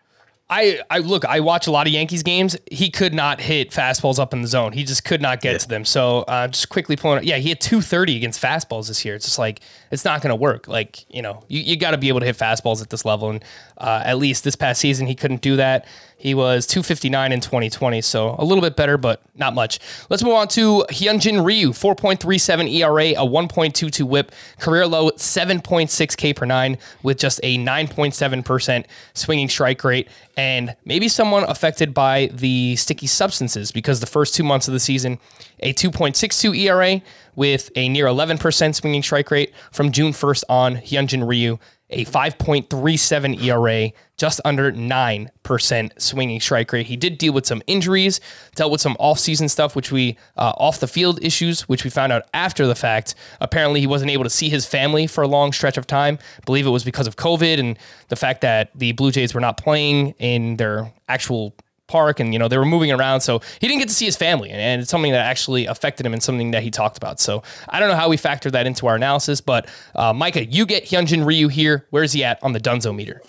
[0.50, 2.56] I, I look, I watch a lot of Yankees games.
[2.72, 4.72] He could not hit fastballs up in the zone.
[4.72, 5.58] He just could not get yeah.
[5.58, 5.86] to them.
[5.86, 9.16] So uh, just quickly pulling, yeah, he had 230 against fastballs this year.
[9.16, 9.60] It's just like
[9.92, 10.70] it's not going to work.
[10.70, 13.30] Like you know, you, you got to be able to hit fastballs at this level,
[13.30, 13.44] and
[13.78, 15.86] uh, at least this past season he couldn't do that.
[16.20, 19.80] He was 259 in 2020, so a little bit better, but not much.
[20.10, 26.34] Let's move on to Hyunjin Ryu, 4.37 ERA, a 1.22 whip, career low 7.6 K
[26.34, 32.76] per nine with just a 9.7% swinging strike rate, and maybe someone affected by the
[32.78, 35.20] sticky substances because the first two months of the season,
[35.60, 37.02] a 2.62 ERA
[37.36, 41.60] with a near 11% swinging strike rate from June 1st on Hyunjin Ryu
[41.90, 46.88] a 5.37 ERA, just under 9% swinging strike rate.
[46.88, 48.20] He did deal with some injuries,
[48.56, 52.12] dealt with some offseason stuff, which we, uh, off the field issues, which we found
[52.12, 53.16] out after the fact.
[53.40, 56.20] Apparently, he wasn't able to see his family for a long stretch of time.
[56.38, 57.80] I believe it was because of COVID and
[58.10, 61.54] the fact that the Blue Jays were not playing in their actual
[61.88, 64.18] park and you know they were moving around so he didn't get to see his
[64.18, 67.20] family and, it's something that actually affected him and something that he talked about.
[67.20, 70.66] So i don't know how we factor that into our analysis but uh, micah you
[70.66, 71.88] get hyunjin ryu here.
[71.90, 73.22] Where's he at on the dunzo meter?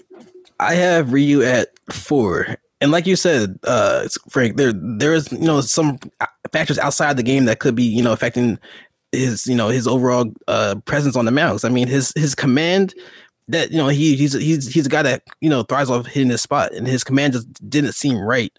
[0.60, 2.56] I have ryu at four.
[2.80, 5.98] And like you said uh, frank there there is you know some
[6.52, 8.58] factors outside the game that could be you know affecting
[9.12, 12.94] his you know his overall uh, presence on the mound i mean his his command
[13.48, 16.30] that you know he he's he's he's a guy that you know thrives off hitting
[16.30, 18.52] his spot, and his command just didn't seem right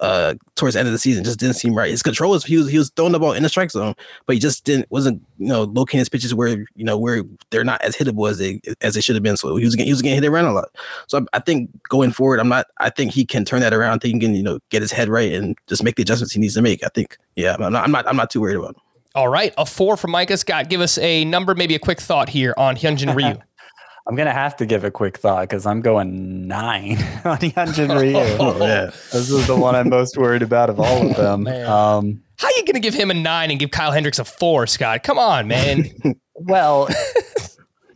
[0.00, 1.22] uh towards the end of the season.
[1.22, 1.90] Just didn't seem right.
[1.90, 3.94] His control was he was he was throwing the ball in the strike zone,
[4.26, 7.64] but he just didn't wasn't you know locating his pitches where you know where they're
[7.64, 9.36] not as hittable as they as they should have been.
[9.36, 10.70] So he was getting, he was getting hit around a lot.
[11.06, 12.66] So I, I, think going forward, I'm not.
[12.78, 13.92] I think he can turn that around.
[13.94, 16.32] I think he can you know get his head right and just make the adjustments
[16.32, 16.84] he needs to make.
[16.84, 18.70] I think yeah, I'm not I'm not, I'm not too worried about.
[18.70, 18.82] Him.
[19.14, 20.70] All right, a four from Micah Scott.
[20.70, 23.38] Give us a number, maybe a quick thought here on Hyunjin Ryu.
[24.06, 26.92] I'm gonna have to give a quick thought because I'm going nine
[27.24, 28.16] on Hyunjin Ryu.
[28.40, 28.86] oh, yeah.
[29.12, 31.46] This is the one I'm most worried about of all of them.
[31.72, 34.66] Um, How are you gonna give him a nine and give Kyle Hendricks a four,
[34.66, 35.04] Scott?
[35.04, 35.90] Come on, man.
[36.34, 36.88] well,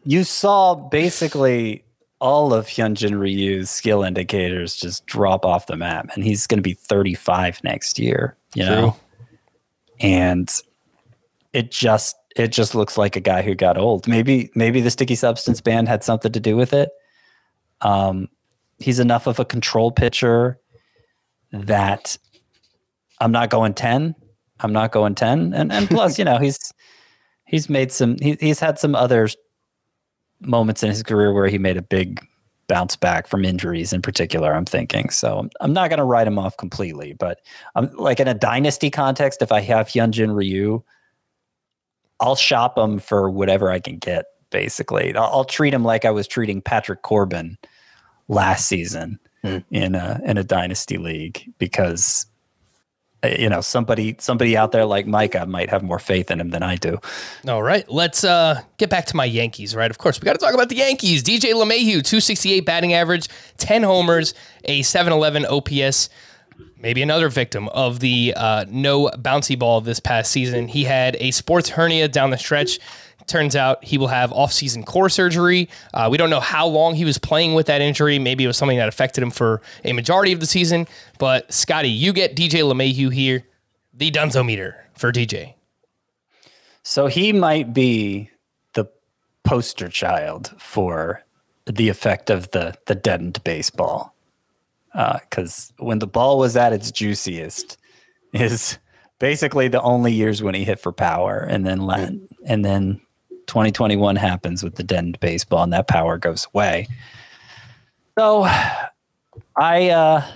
[0.04, 1.84] you saw basically
[2.20, 6.62] all of Hyunjin Ryu's skill indicators just drop off the map, and he's going to
[6.62, 8.36] be 35 next year.
[8.54, 8.74] You True.
[8.74, 8.96] know,
[10.00, 10.50] and
[11.52, 14.06] it just it just looks like a guy who got old.
[14.06, 16.90] Maybe maybe the sticky substance ban had something to do with it.
[17.80, 18.28] Um,
[18.78, 20.58] he's enough of a control pitcher
[21.52, 22.16] that
[23.20, 24.14] I'm not going ten.
[24.60, 26.72] I'm not going ten, and and plus, you know, he's
[27.46, 28.16] he's made some.
[28.20, 29.28] He, he's had some other
[30.40, 32.24] moments in his career where he made a big
[32.68, 36.36] bounce back from injuries in particular i'm thinking so i'm not going to write him
[36.36, 37.38] off completely but
[37.76, 40.82] i'm like in a dynasty context if i have hyunjin ryu
[42.20, 44.26] I'll shop them for whatever I can get.
[44.50, 47.58] Basically, I'll, I'll treat them like I was treating Patrick Corbin
[48.28, 49.58] last season hmm.
[49.70, 52.26] in a in a dynasty league because
[53.22, 56.50] uh, you know somebody somebody out there like Micah might have more faith in him
[56.50, 56.98] than I do.
[57.48, 59.74] All right, let's uh, get back to my Yankees.
[59.74, 61.22] Right, of course we got to talk about the Yankees.
[61.22, 64.32] DJ LeMahieu, two sixty eight batting average, ten homers,
[64.64, 66.08] a seven eleven OPS
[66.78, 70.68] maybe another victim of the uh, no bouncy ball this past season.
[70.68, 72.78] He had a sports hernia down the stretch.
[73.26, 75.68] Turns out he will have off-season core surgery.
[75.92, 78.20] Uh, we don't know how long he was playing with that injury.
[78.20, 80.86] Maybe it was something that affected him for a majority of the season.
[81.18, 83.44] But Scotty, you get DJ LeMahieu here,
[83.92, 85.54] the Dunzo meter for DJ.
[86.84, 88.30] So he might be
[88.74, 88.88] the
[89.42, 91.24] poster child for
[91.66, 94.15] the effect of the the deadened baseball
[94.96, 97.76] because uh, when the ball was at its juiciest,
[98.32, 98.78] is
[99.18, 102.12] basically the only years when he hit for power, and then let,
[102.46, 103.00] and then
[103.46, 106.88] 2021 happens with the deadened baseball, and that power goes away.
[108.18, 108.44] So,
[109.56, 110.26] I uh,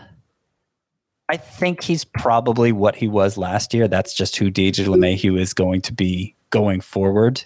[1.30, 3.88] I think he's probably what he was last year.
[3.88, 7.44] That's just who DJ LeMahieu is going to be going forward.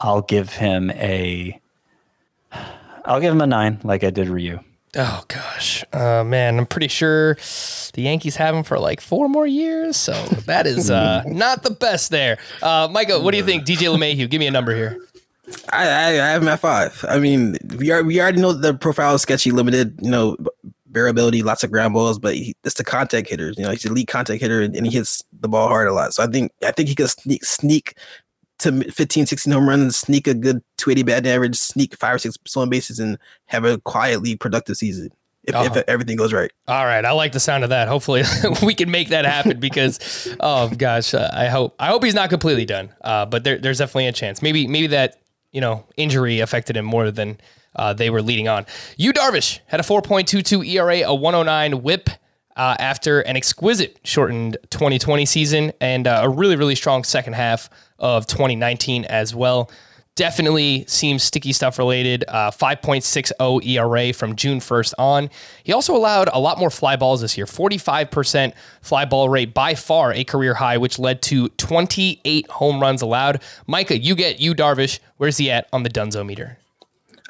[0.00, 1.60] I'll give him a
[3.04, 4.58] I'll give him a nine, like I did Ryu.
[4.96, 7.34] Oh gosh, uh, man, I'm pretty sure
[7.92, 10.12] the Yankees have him for like four more years, so
[10.46, 12.38] that is uh, not the best there.
[12.62, 13.64] Uh, Micah, what do you think?
[13.64, 14.98] DJ LeMahieu, give me a number here.
[15.70, 17.04] I, I, I have him at five.
[17.08, 19.98] I mean, we are we already know the profile is sketchy, limited.
[20.00, 20.36] You know,
[20.96, 23.58] variability, lots of ground balls, but he, it's the contact hitters.
[23.58, 25.92] You know, he's an elite contact hitter, and, and, he hits the ball hard a
[25.92, 26.14] lot.
[26.14, 27.98] So I think I think he could sneak sneak
[28.58, 32.38] to 15, 16 home runs, sneak a good 280 batting average, sneak five or six
[32.46, 35.10] stolen bases, and have a quietly productive season.
[35.44, 35.74] If, uh-huh.
[35.76, 36.50] if, everything goes right.
[36.66, 37.86] All right, I like the sound of that.
[37.86, 38.24] Hopefully,
[38.64, 42.30] we can make that happen because, oh gosh, uh, I hope I hope he's not
[42.30, 42.92] completely done.
[43.00, 44.42] Uh, but there, there's definitely a chance.
[44.42, 45.20] Maybe maybe that
[45.52, 47.38] you know injury affected him more than
[47.76, 48.66] uh, they were leading on.
[48.96, 52.10] Yu Darvish had a 4.22 ERA, a 109 WHIP.
[52.56, 57.68] Uh, after an exquisite shortened 2020 season and uh, a really, really strong second half
[57.98, 59.70] of 2019 as well.
[60.14, 62.24] Definitely seems sticky stuff related.
[62.26, 65.30] Uh, 5.60 ERA from June 1st on.
[65.62, 69.74] He also allowed a lot more fly balls this year 45% fly ball rate, by
[69.74, 73.42] far a career high, which led to 28 home runs allowed.
[73.66, 75.00] Micah, you get Yu, Darvish.
[75.18, 76.56] Where's he at on the Dunzo meter?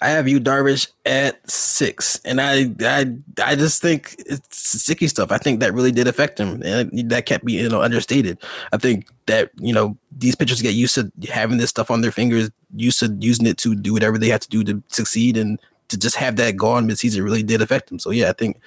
[0.03, 5.33] I have Yu Darvish at six, and I I I just think it's sticky stuff.
[5.33, 8.39] I think that really did affect him, and that can't be you know understated.
[8.73, 12.13] I think that you know these pitchers get used to having this stuff on their
[12.13, 15.59] fingers, used to using it to do whatever they have to do to succeed, and
[15.89, 17.99] to just have that gone midseason really did affect him.
[17.99, 18.61] So yeah, I think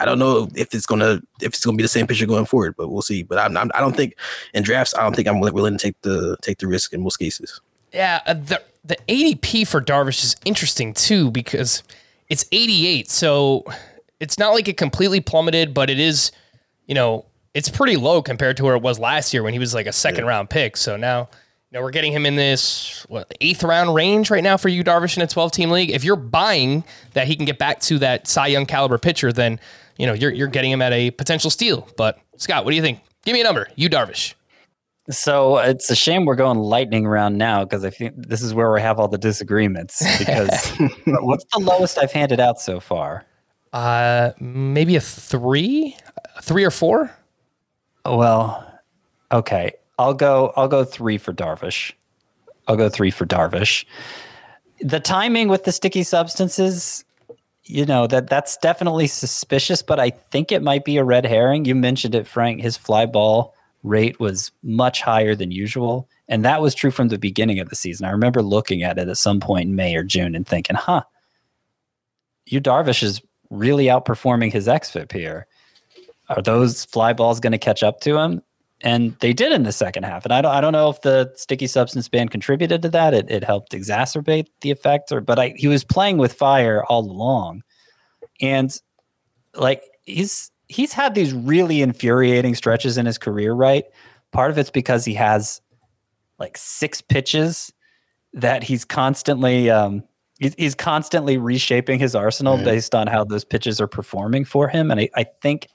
[0.00, 2.76] I don't know if it's gonna if it's gonna be the same pitcher going forward,
[2.78, 3.22] but we'll see.
[3.22, 4.16] But I'm, I'm I do not think
[4.54, 7.18] in drafts I don't think I'm willing to take the take the risk in most
[7.18, 7.60] cases.
[7.92, 11.82] Yeah, uh, the the ADP for Darvish is interesting too because
[12.28, 13.10] it's 88.
[13.10, 13.64] So
[14.20, 16.32] it's not like it completely plummeted, but it is,
[16.86, 19.74] you know, it's pretty low compared to where it was last year when he was
[19.74, 20.30] like a second yeah.
[20.30, 20.76] round pick.
[20.76, 21.28] So now,
[21.70, 24.82] you know, we're getting him in this what, eighth round range right now for Yu,
[24.82, 25.90] Darvish in a 12 team league.
[25.90, 29.60] If you're buying that he can get back to that Cy Young caliber pitcher, then,
[29.98, 31.88] you know, you're, you're getting him at a potential steal.
[31.96, 33.00] But Scott, what do you think?
[33.24, 33.68] Give me a number.
[33.76, 34.34] Yu Darvish.
[35.10, 38.72] So it's a shame we're going lightning round now because I think this is where
[38.72, 40.00] we have all the disagreements.
[40.18, 40.70] Because
[41.06, 43.24] what's the lowest I've handed out so far?
[43.72, 45.96] Uh, maybe a three,
[46.42, 47.10] three or four.
[48.04, 48.80] Well,
[49.32, 50.52] okay, I'll go.
[50.56, 51.92] I'll go three for Darvish.
[52.68, 53.84] I'll go three for Darvish.
[54.80, 57.04] The timing with the sticky substances,
[57.64, 61.64] you know that that's definitely suspicious, but I think it might be a red herring.
[61.64, 62.60] You mentioned it, Frank.
[62.60, 66.08] His fly ball rate was much higher than usual.
[66.28, 68.06] And that was true from the beginning of the season.
[68.06, 71.02] I remember looking at it at some point in May or June and thinking, huh,
[72.46, 73.20] Yu Darvish is
[73.50, 75.46] really outperforming his XFIP here.
[76.28, 78.42] Are those fly balls going to catch up to him?
[78.84, 80.24] And they did in the second half.
[80.24, 83.14] And I don't, I don't know if the sticky substance ban contributed to that.
[83.14, 87.08] It, it helped exacerbate the effect, or but I, he was playing with fire all
[87.08, 87.62] along.
[88.40, 88.76] And
[89.54, 93.84] like he's he's had these really infuriating stretches in his career, right?
[94.32, 95.60] Part of it's because he has
[96.38, 97.72] like six pitches
[98.32, 100.02] that he's constantly um,
[100.38, 102.64] he's, constantly reshaping his arsenal mm-hmm.
[102.64, 104.90] based on how those pitches are performing for him.
[104.90, 105.68] And I, I think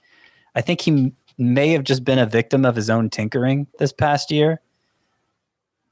[0.55, 4.31] I think he may have just been a victim of his own tinkering this past
[4.31, 4.59] year.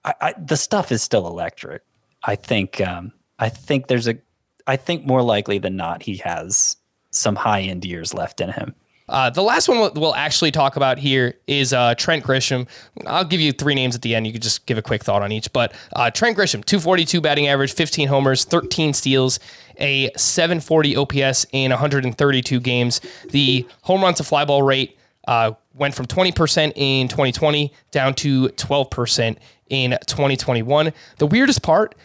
[0.03, 1.84] I, I, the stuff is still electric.
[2.24, 4.18] I think um, I think there's a
[4.68, 6.78] I think more likely than not he has
[7.12, 8.74] some high end years left in him.
[9.08, 12.68] Uh, the last one we'll, actually talk about here is uh, Trent Grisham.
[13.06, 14.26] I'll give you three names at the end.
[14.26, 15.51] You could just give a quick thought on each.
[15.53, 19.39] But uh, Trent Grisham, 242 batting average, 15 homers, 13 steals,
[19.78, 23.01] a 740 OPS in 132 games.
[23.30, 24.97] The home run to fly ball rate
[25.28, 29.38] uh, went from 20% in 2020 down to 12%
[29.70, 30.93] in 2021.
[31.18, 31.95] The weirdest part,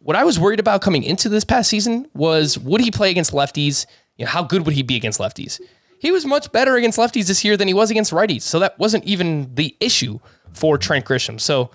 [0.00, 3.32] what I was worried about coming into this past season was would he play against
[3.32, 3.86] lefties?
[4.16, 5.60] You know, how good would he be against lefties?
[6.00, 8.42] He was much better against lefties this year than he was against righties.
[8.42, 10.18] So that wasn't even the issue
[10.54, 11.38] for Trent Grisham.
[11.38, 11.70] So,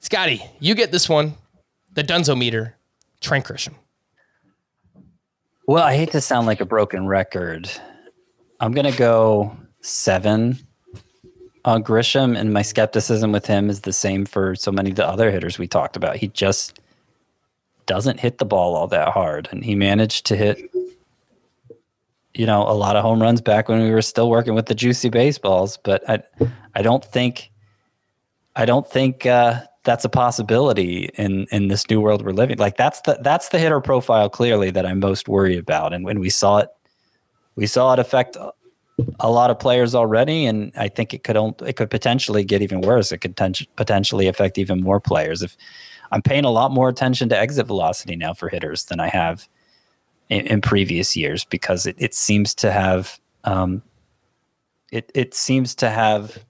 [0.00, 1.34] Scotty, you get this one,
[1.92, 2.76] the Dunzo meter,
[3.20, 3.74] Trent Grisham.
[5.66, 7.70] Well, I hate to sound like a broken record.
[8.58, 10.58] I'm to go seven
[11.66, 15.06] on Grisham, and my skepticism with him is the same for so many of the
[15.06, 16.16] other hitters we talked about.
[16.16, 16.80] He just
[17.84, 20.58] doesn't hit the ball all that hard, and he managed to hit
[22.38, 24.74] you know a lot of home runs back when we were still working with the
[24.74, 25.76] juicy baseballs.
[25.76, 26.22] But I
[26.74, 27.50] I don't think
[28.54, 32.56] I don't think uh, that's a possibility in in this new world we're living.
[32.56, 35.92] Like that's the that's the hitter profile clearly that I'm most worried about.
[35.92, 36.68] And when we saw it,
[37.56, 38.36] we saw it affect
[39.20, 41.36] a lot of players already, and I think it could
[41.66, 43.10] it could potentially get even worse.
[43.10, 43.36] It could
[43.76, 45.42] potentially affect even more players.
[45.42, 45.56] If
[46.12, 49.48] I'm paying a lot more attention to exit velocity now for hitters than I have
[50.28, 53.82] in, in previous years because it, it seems to have um,
[54.92, 56.44] it it seems to have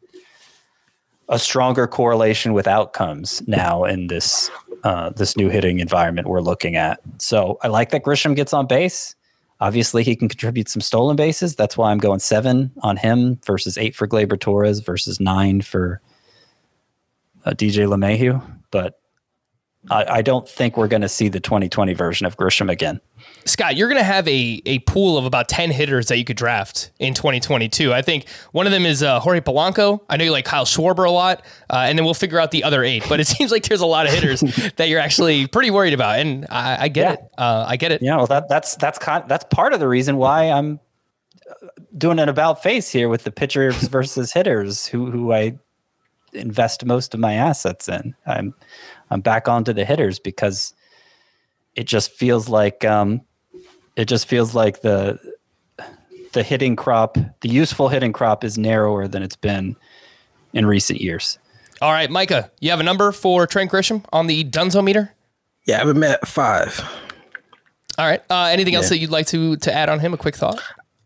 [1.29, 4.51] a stronger correlation with outcomes now in this
[4.85, 7.01] uh, this new hitting environment we're looking at.
[7.19, 9.15] So I like that Grisham gets on base.
[9.61, 11.57] Obviously, he can contribute some stolen bases.
[11.57, 16.01] That's why I'm going seven on him versus eight for Gleyber Torres versus nine for
[17.45, 18.41] uh, DJ LeMahieu.
[18.71, 19.01] But
[19.91, 23.01] I, I don't think we're going to see the 2020 version of Grisham again.
[23.45, 26.37] Scott, you're going to have a, a pool of about 10 hitters that you could
[26.37, 27.95] draft in 2022.
[27.95, 30.01] I think one of them is uh, Jorge Polanco.
[30.09, 32.65] I know you like Kyle Schwarber a lot, uh, and then we'll figure out the
[32.65, 33.05] other eight.
[33.09, 34.41] But it seems like there's a lot of hitters
[34.77, 37.13] that you're actually pretty worried about, and I, I get yeah.
[37.13, 37.21] it.
[37.39, 38.03] Uh, I get it.
[38.03, 40.81] Yeah, well, that, that's that's kind that's part of the reason why I'm
[41.97, 45.59] doing an about face here with the pitchers versus hitters who who I
[46.33, 48.15] invest most of my assets in.
[48.27, 48.55] I'm
[49.11, 50.75] I'm back onto the hitters because
[51.75, 53.23] it just feels like um,
[53.97, 55.19] it just feels like the
[56.33, 59.77] the hitting crop, the useful hitting crop, is narrower than it's been
[60.53, 61.39] in recent years.
[61.81, 65.15] All right, Micah, you have a number for Trent Grisham on the Dunzo meter?
[65.65, 66.81] Yeah, I have him at five.
[67.99, 68.23] All right.
[68.31, 68.79] Uh, anything yeah.
[68.79, 70.15] else that you'd like to to add on him?
[70.15, 70.63] A quick thought.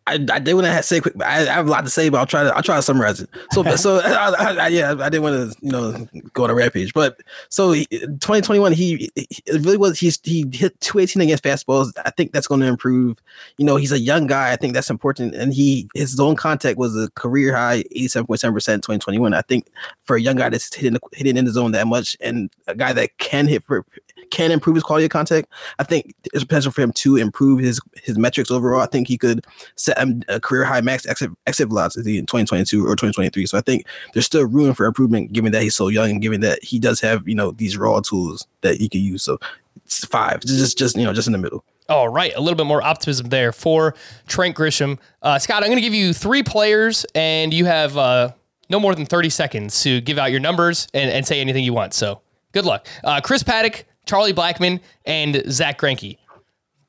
[0.07, 1.15] I, I did want to say quick.
[1.23, 3.21] I, I, have a lot to say, but I'll try to I'll try to summarize
[3.21, 3.31] it.
[3.53, 6.93] So so I, I, yeah, I didn't want to you know go on a rampage,
[6.93, 11.93] but so 2021 he, he it really was he's he hit 218 against fastballs.
[12.05, 13.23] I think that's going to improve.
[13.59, 14.53] You know, he's a young guy.
[14.53, 18.83] I think that's important, and he his zone contact was a career high 87.7 percent
[18.83, 19.35] 2021.
[19.35, 19.69] I think
[20.03, 22.93] for a young guy that's hitting hitting in the zone that much, and a guy
[22.93, 23.87] that can hit for
[24.33, 25.49] can improve his quality of contact.
[25.79, 28.81] I think there's potential for him to improve his his metrics overall.
[28.81, 29.45] I think he could
[29.77, 29.97] set
[30.29, 33.47] a career high max exit, exit velocity in 2022 or 2023.
[33.47, 36.41] So I think there's still room for improvement, given that he's so young and given
[36.41, 39.23] that he does have you know these raw tools that he can use.
[39.23, 39.39] So
[39.85, 41.65] it's five, just just you know just in the middle.
[41.89, 43.95] All right, a little bit more optimism there for
[44.27, 44.99] Trent Grisham.
[45.21, 48.33] Uh, Scott, I'm going to give you three players, and you have uh,
[48.71, 51.75] no more than 30 seconds to give out your numbers and, and say anything you
[51.75, 51.93] want.
[51.93, 52.23] So
[52.53, 52.87] good luck.
[53.05, 56.19] Uh, Chris Paddack, Charlie Blackmon, and Zack Greinke.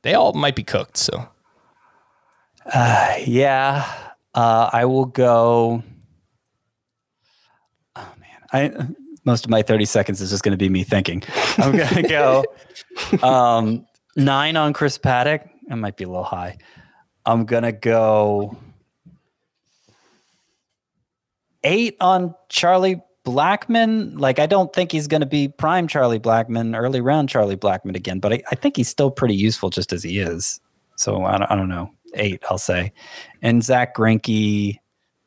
[0.01, 0.97] They all might be cooked.
[0.97, 1.27] So,
[2.73, 3.91] uh, yeah,
[4.33, 5.83] uh, I will go.
[7.95, 8.87] Oh man, I
[9.25, 11.23] most of my thirty seconds is just going to be me thinking.
[11.57, 12.43] I'm going to go
[13.21, 13.85] um,
[14.15, 15.49] nine on Chris Paddack.
[15.67, 16.57] That might be a little high.
[17.25, 18.57] I'm going to go
[21.63, 26.77] eight on Charlie Blackmon, like I don't think he's going to be prime Charlie Blackmon,
[26.77, 30.03] early round Charlie Blackmon again, but I, I think he's still pretty useful just as
[30.03, 30.59] he is.
[30.95, 32.91] So I don't, I don't know, eight, I'll say,
[33.41, 34.77] and Zack Greinke,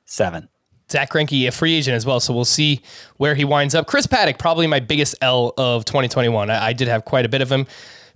[0.04, 0.48] seven.
[0.90, 2.80] Zack Greinke, a free agent as well, so we'll see
[3.16, 3.86] where he winds up.
[3.86, 6.48] Chris Paddack, probably my biggest L of 2021.
[6.48, 7.66] I, I did have quite a bit of him.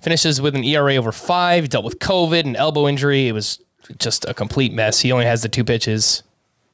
[0.01, 1.69] Finishes with an ERA over five.
[1.69, 3.27] Dealt with COVID and elbow injury.
[3.27, 3.61] It was
[3.99, 5.01] just a complete mess.
[5.01, 6.23] He only has the two pitches.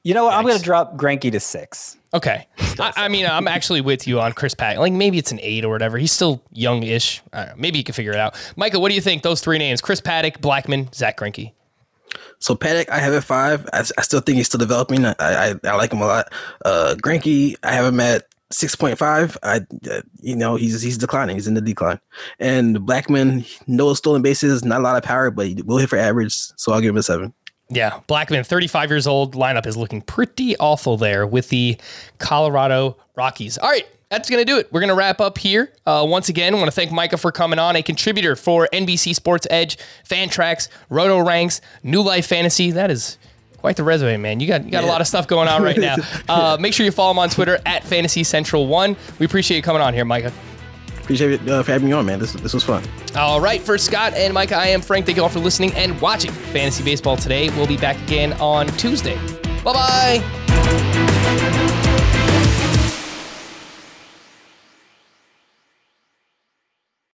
[0.07, 0.35] You know what?
[0.35, 0.37] Yikes.
[0.37, 1.97] I'm going to drop Greinke to six.
[2.15, 2.47] Okay.
[2.79, 4.79] I, I, mean, I'm actually with you on Chris Pack.
[4.79, 5.99] Like maybe it's an eight or whatever.
[5.99, 7.25] He's still young-ish.
[7.57, 8.37] Maybe you can figure it out.
[8.55, 9.25] Michael, what do you think?
[9.25, 11.51] Those three names: Chris Paddack, Blackmon, Zack Greinke.
[12.39, 13.69] So Paddack, I have at five.
[13.73, 15.05] I, I still think he's still developing.
[15.05, 16.33] I, I, I like him a lot.
[16.65, 19.37] Uh, Greinke, I have him at six point five.
[19.43, 21.35] I, uh, you know, he's he's declining.
[21.35, 21.99] He's in the decline.
[22.39, 25.99] And Blackmon, no stolen bases, not a lot of power, but he will hit for
[25.99, 26.33] average.
[26.33, 27.35] So I'll give him a seven.
[27.69, 29.35] Yeah, Blackmon, 35 years old.
[29.35, 31.79] Lineup is looking pretty awful there with the
[32.19, 33.59] Colorado Rockies.
[33.59, 34.73] All right, that's going to do it.
[34.73, 35.73] We're going to wrap up here.
[35.85, 39.15] Uh, once again, I want to thank Micah for coming on, a contributor for NBC
[39.17, 42.71] Sports Edge, Fantrax, Roto Ranks, New Life Fantasy.
[42.71, 43.19] That is
[43.59, 44.39] quite the resume, man.
[44.39, 44.89] You got you got yeah.
[44.89, 45.97] a lot of stuff going on right now.
[46.29, 48.97] Uh, make sure you follow him on Twitter at Fantasy Central One.
[49.19, 50.33] We appreciate you coming on here, Micah.
[51.07, 52.19] Appreciate it uh, for having me on, man.
[52.19, 52.83] This this was fun.
[53.15, 55.07] All right, for Scott and Mike, I am Frank.
[55.07, 57.49] Thank you all for listening and watching Fantasy Baseball today.
[57.51, 59.17] We'll be back again on Tuesday.
[59.63, 61.63] Bye bye.